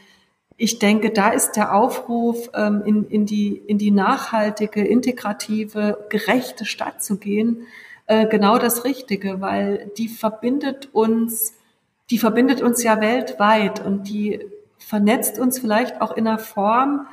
ich 0.59 0.77
denke, 0.77 1.09
da 1.11 1.29
ist 1.29 1.53
der 1.53 1.73
Aufruf, 1.73 2.49
ähm, 2.53 2.83
in, 2.85 3.05
in, 3.05 3.25
die, 3.25 3.55
in 3.55 3.77
die 3.77 3.91
nachhaltige, 3.91 4.85
integrative, 4.85 6.05
gerechte 6.09 6.65
Stadt 6.65 7.01
zu 7.01 7.17
gehen, 7.17 7.65
äh, 8.07 8.27
genau 8.27 8.57
das 8.57 8.83
Richtige, 8.83 9.39
weil 9.39 9.89
die 9.97 10.09
verbindet 10.09 10.89
uns, 10.91 11.53
die 12.09 12.17
verbindet 12.17 12.61
uns 12.61 12.83
ja 12.83 12.99
weltweit 12.99 13.85
und 13.85 14.09
die 14.09 14.41
vernetzt 14.77 15.39
uns 15.39 15.59
vielleicht 15.59 16.01
auch 16.01 16.17
in 16.17 16.27
einer 16.27 16.39
Form, 16.39 17.07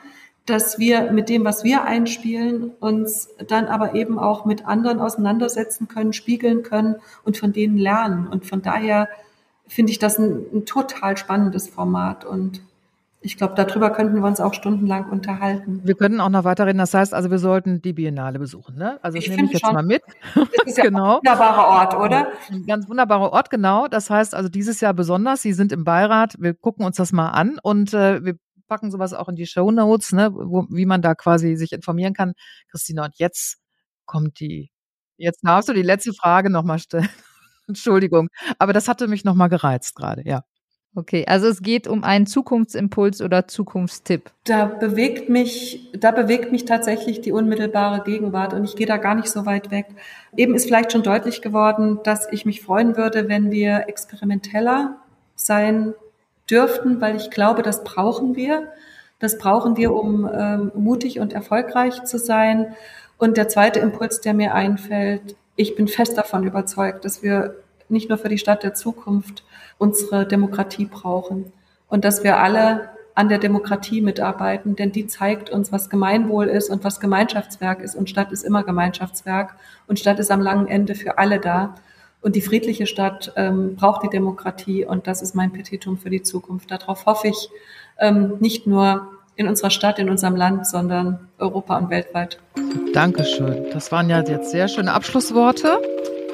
dass 0.45 0.81
wir 0.81 1.13
mit 1.13 1.29
dem, 1.29 1.45
was 1.45 1.63
wir 1.63 1.85
einspielen, 1.85 2.73
uns 2.81 3.29
dann 3.47 3.67
aber 3.67 3.95
eben 3.95 4.19
auch 4.19 4.45
mit 4.45 4.67
anderen 4.67 4.99
auseinandersetzen 4.99 5.87
können, 5.87 6.13
spiegeln 6.13 6.65
können 6.65 6.97
und 7.23 7.37
von 7.37 7.53
denen 7.53 7.79
lernen. 7.79 8.27
Und 8.27 8.45
von 8.45 8.61
daher 8.61 9.09
finde 9.69 9.93
ich 9.93 10.01
das 10.01 10.19
ein, 10.19 10.47
ein 10.53 10.67
total 10.67 11.17
spannendes 11.17 11.69
Format 11.69 12.25
und 12.25 12.61
ich 13.27 13.37
glaube, 13.37 13.55
darüber 13.57 13.91
könnten 13.91 14.15
wir 14.15 14.25
uns 14.25 14.41
auch 14.41 14.55
stundenlang 14.55 15.11
unterhalten. 15.11 15.81
Wir 15.83 15.97
können 15.97 16.21
auch 16.21 16.29
noch 16.29 16.45
weiterreden. 16.45 16.79
Das 16.79 16.95
heißt, 16.95 17.12
also 17.12 17.29
wir 17.29 17.41
sollten 17.41 17.83
die 17.83 17.93
Biennale 17.93 18.39
besuchen. 18.39 18.77
Ne? 18.77 19.01
Also 19.03 19.17
das 19.17 19.25
ich 19.25 19.31
nehme 19.31 19.47
ich 19.47 19.53
jetzt 19.55 19.67
schon. 19.67 19.75
mal 19.75 19.83
mit. 19.83 20.03
Das 20.35 20.67
ist 20.67 20.79
ja 20.79 20.85
genau. 20.85 21.15
ein 21.15 21.19
wunderbarer 21.19 21.67
Ort, 21.67 21.95
oder? 21.97 22.29
Ein 22.51 22.67
ganz 22.67 22.89
wunderbarer 22.89 23.33
Ort, 23.33 23.51
genau. 23.51 23.89
Das 23.89 24.11
heißt 24.11 24.35
also 24.35 24.49
dieses 24.49 24.81
Jahr 24.81 24.95
besonders. 24.95 25.43
Sie 25.43 25.53
sind 25.53 25.73
im 25.73 25.83
Beirat. 25.83 26.37
Wir 26.39 26.55
gucken 26.55 26.87
uns 26.87 26.97
das 26.97 27.11
mal 27.11 27.31
an 27.31 27.59
und 27.61 27.93
äh, 27.95 28.25
wir 28.25 28.37
packen 28.69 28.93
sowas 28.93 29.12
auch 29.12 29.29
in 29.29 29.35
die 29.35 29.47
Show 29.47 29.73
Notes, 29.73 30.12
ne, 30.12 30.33
wo, 30.33 30.67
wie 30.71 30.87
man 30.87 31.03
da 31.03 31.15
quasi 31.17 31.57
sich 31.57 31.73
informieren 31.73 32.15
kann. 32.15 32.35
Christina, 32.71 33.07
und 33.07 33.19
jetzt 33.19 33.59
kommt 34.05 34.39
die, 34.39 34.71
jetzt 35.17 35.41
darfst 35.43 35.69
du 35.69 35.73
die 35.73 35.83
letzte 35.83 36.12
Frage 36.12 36.49
nochmal 36.49 36.79
stellen. 36.79 37.09
Entschuldigung, 37.67 38.29
aber 38.61 38.73
das 38.73 38.87
hatte 38.87 39.09
mich 39.09 39.25
nochmal 39.25 39.49
gereizt 39.49 39.97
gerade, 39.97 40.23
ja. 40.25 40.43
Okay, 40.97 41.27
also 41.29 41.47
es 41.47 41.61
geht 41.61 41.87
um 41.87 42.05
einen 42.05 42.27
Zukunftsimpuls 42.27 43.21
oder 43.21 43.47
Zukunftstipp. 43.47 44.31
Da 44.45 44.65
bewegt 44.65 45.29
mich, 45.29 45.91
da 45.93 46.11
bewegt 46.11 46.53
mich 46.53 46.65
tatsächlich 46.65 47.21
die 47.21 47.33
unmittelbare 47.33 48.03
Gegenwart 48.03 48.55
und 48.55 48.65
ich 48.65 48.77
gehe 48.77 48.87
da 48.87 48.97
gar 48.97 49.15
nicht 49.15 49.29
so 49.29 49.45
weit 49.45 49.71
weg. 49.71 49.89
Eben 50.39 50.55
ist 50.55 50.65
vielleicht 50.65 50.93
schon 50.93 51.03
deutlich 51.03 51.43
geworden, 51.43 52.01
dass 52.03 52.33
ich 52.33 52.47
mich 52.47 52.63
freuen 52.63 52.97
würde, 52.97 53.29
wenn 53.29 53.51
wir 53.51 53.85
experimenteller 53.89 54.97
sein 55.35 55.93
dürften, 56.49 56.99
weil 57.03 57.17
ich 57.17 57.31
glaube, 57.31 57.61
das 57.61 57.85
brauchen 57.85 58.35
wir. 58.35 58.73
Das 59.19 59.37
brauchen 59.37 59.77
wir, 59.77 59.93
um 59.93 60.27
ähm, 60.33 60.73
mutig 60.75 61.21
und 61.21 61.35
erfolgreich 61.35 62.05
zu 62.05 62.19
sein. 62.19 62.75
Und 63.19 63.37
der 63.37 63.49
zweite 63.49 63.81
Impuls, 63.81 64.23
der 64.23 64.33
mir 64.33 64.55
einfällt, 64.55 65.37
ich 65.57 65.75
bin 65.75 65.89
fest 65.89 66.17
davon 66.17 66.45
überzeugt, 66.45 67.05
dass 67.05 67.23
wir 67.23 67.57
nicht 67.88 68.09
nur 68.09 68.18
für 68.18 68.29
die 68.29 68.38
Stadt 68.38 68.62
der 68.62 68.75
Zukunft 68.75 69.44
unsere 69.79 70.27
Demokratie 70.27 70.87
brauchen 70.87 71.53
und 71.88 72.05
dass 72.05 72.25
wir 72.25 72.38
alle 72.38 72.90
an 73.16 73.31
der 73.31 73.38
Demokratie 73.38 74.03
mitarbeiten, 74.03 74.77
denn 74.77 74.92
die 74.92 75.07
zeigt 75.07 75.49
uns, 75.49 75.72
was 75.72 75.88
Gemeinwohl 75.88 76.46
ist 76.46 76.68
und 76.68 76.85
was 76.85 77.01
Gemeinschaftswerk 77.01 77.81
ist. 77.81 77.96
Und 77.96 78.11
Stadt 78.11 78.31
ist 78.31 78.44
immer 78.44 78.62
Gemeinschaftswerk 78.62 79.57
und 79.87 79.99
Stadt 79.99 80.18
ist 80.18 80.31
am 80.31 80.42
langen 80.42 80.68
Ende 80.68 80.94
für 80.94 81.16
alle 81.16 81.40
da. 81.40 81.77
Und 82.20 82.37
die 82.37 82.42
friedliche 82.42 82.87
Stadt 82.87 83.33
ähm, 83.37 83.75
braucht 83.77 84.03
die 84.03 84.11
Demokratie 84.11 84.85
und 84.85 85.07
das 85.07 85.22
ist 85.22 85.35
mein 85.35 85.51
Petitum 85.51 85.96
für 85.96 86.11
die 86.11 86.22
Zukunft. 86.22 86.70
Darauf 86.70 87.07
hoffe 87.07 87.29
ich 87.29 87.49
ähm, 87.99 88.35
nicht 88.40 88.66
nur 88.66 89.09
in 89.35 89.49
unserer 89.49 89.70
Stadt, 89.70 89.99
in 89.99 90.11
unserem 90.11 90.37
Land, 90.37 90.66
sondern 90.66 91.29
Europa 91.38 91.79
und 91.79 91.88
weltweit. 91.88 92.38
Dankeschön. 92.92 93.66
Das 93.72 93.92
waren 93.92 94.11
ja 94.11 94.22
jetzt 94.22 94.51
sehr 94.51 94.68
schöne 94.68 94.92
Abschlussworte. 94.92 95.79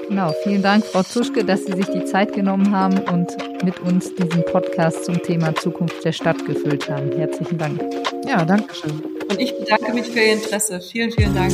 Genau, 0.09 0.35
vielen 0.43 0.63
Dank, 0.63 0.85
Frau 0.85 1.03
Zuschke, 1.03 1.45
dass 1.45 1.65
Sie 1.65 1.73
sich 1.73 1.87
die 1.87 2.05
Zeit 2.05 2.33
genommen 2.35 2.75
haben 2.75 2.99
und 2.99 3.31
mit 3.65 3.81
uns 3.81 4.15
diesen 4.15 4.45
Podcast 4.45 5.05
zum 5.05 5.23
Thema 5.23 5.55
Zukunft 5.55 6.05
der 6.05 6.13
Stadt 6.13 6.45
gefüllt 6.47 6.89
haben. 6.91 7.13
Herzlichen 7.13 7.59
Dank. 7.59 7.81
Ja, 8.27 8.45
danke 8.45 8.75
schön. 8.75 9.03
Und 9.31 9.41
ich 9.41 9.57
bedanke 9.59 9.93
mich 9.95 10.07
für 10.07 10.21
Ihr 10.21 10.35
Interesse. 10.35 10.81
Vielen, 10.81 11.13
vielen 11.13 11.35
Dank. 11.35 11.53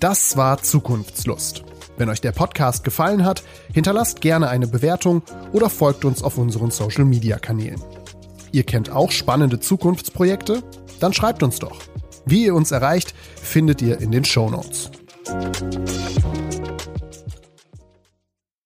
Das 0.00 0.36
war 0.36 0.62
Zukunftslust. 0.62 1.64
Wenn 1.96 2.08
euch 2.08 2.20
der 2.20 2.32
Podcast 2.32 2.84
gefallen 2.84 3.24
hat, 3.24 3.42
hinterlasst 3.72 4.20
gerne 4.20 4.48
eine 4.48 4.66
Bewertung 4.66 5.22
oder 5.52 5.70
folgt 5.70 6.04
uns 6.04 6.22
auf 6.22 6.38
unseren 6.38 6.70
Social-Media-Kanälen. 6.70 7.80
Ihr 8.52 8.64
kennt 8.64 8.90
auch 8.90 9.10
spannende 9.10 9.60
Zukunftsprojekte? 9.60 10.62
Dann 11.00 11.12
schreibt 11.12 11.42
uns 11.42 11.58
doch. 11.58 11.80
Wie 12.26 12.46
ihr 12.46 12.54
uns 12.54 12.70
erreicht, 12.70 13.14
findet 13.40 13.82
ihr 13.82 14.00
in 14.00 14.10
den 14.10 14.24
Show 14.24 14.50
Notes. 14.50 14.90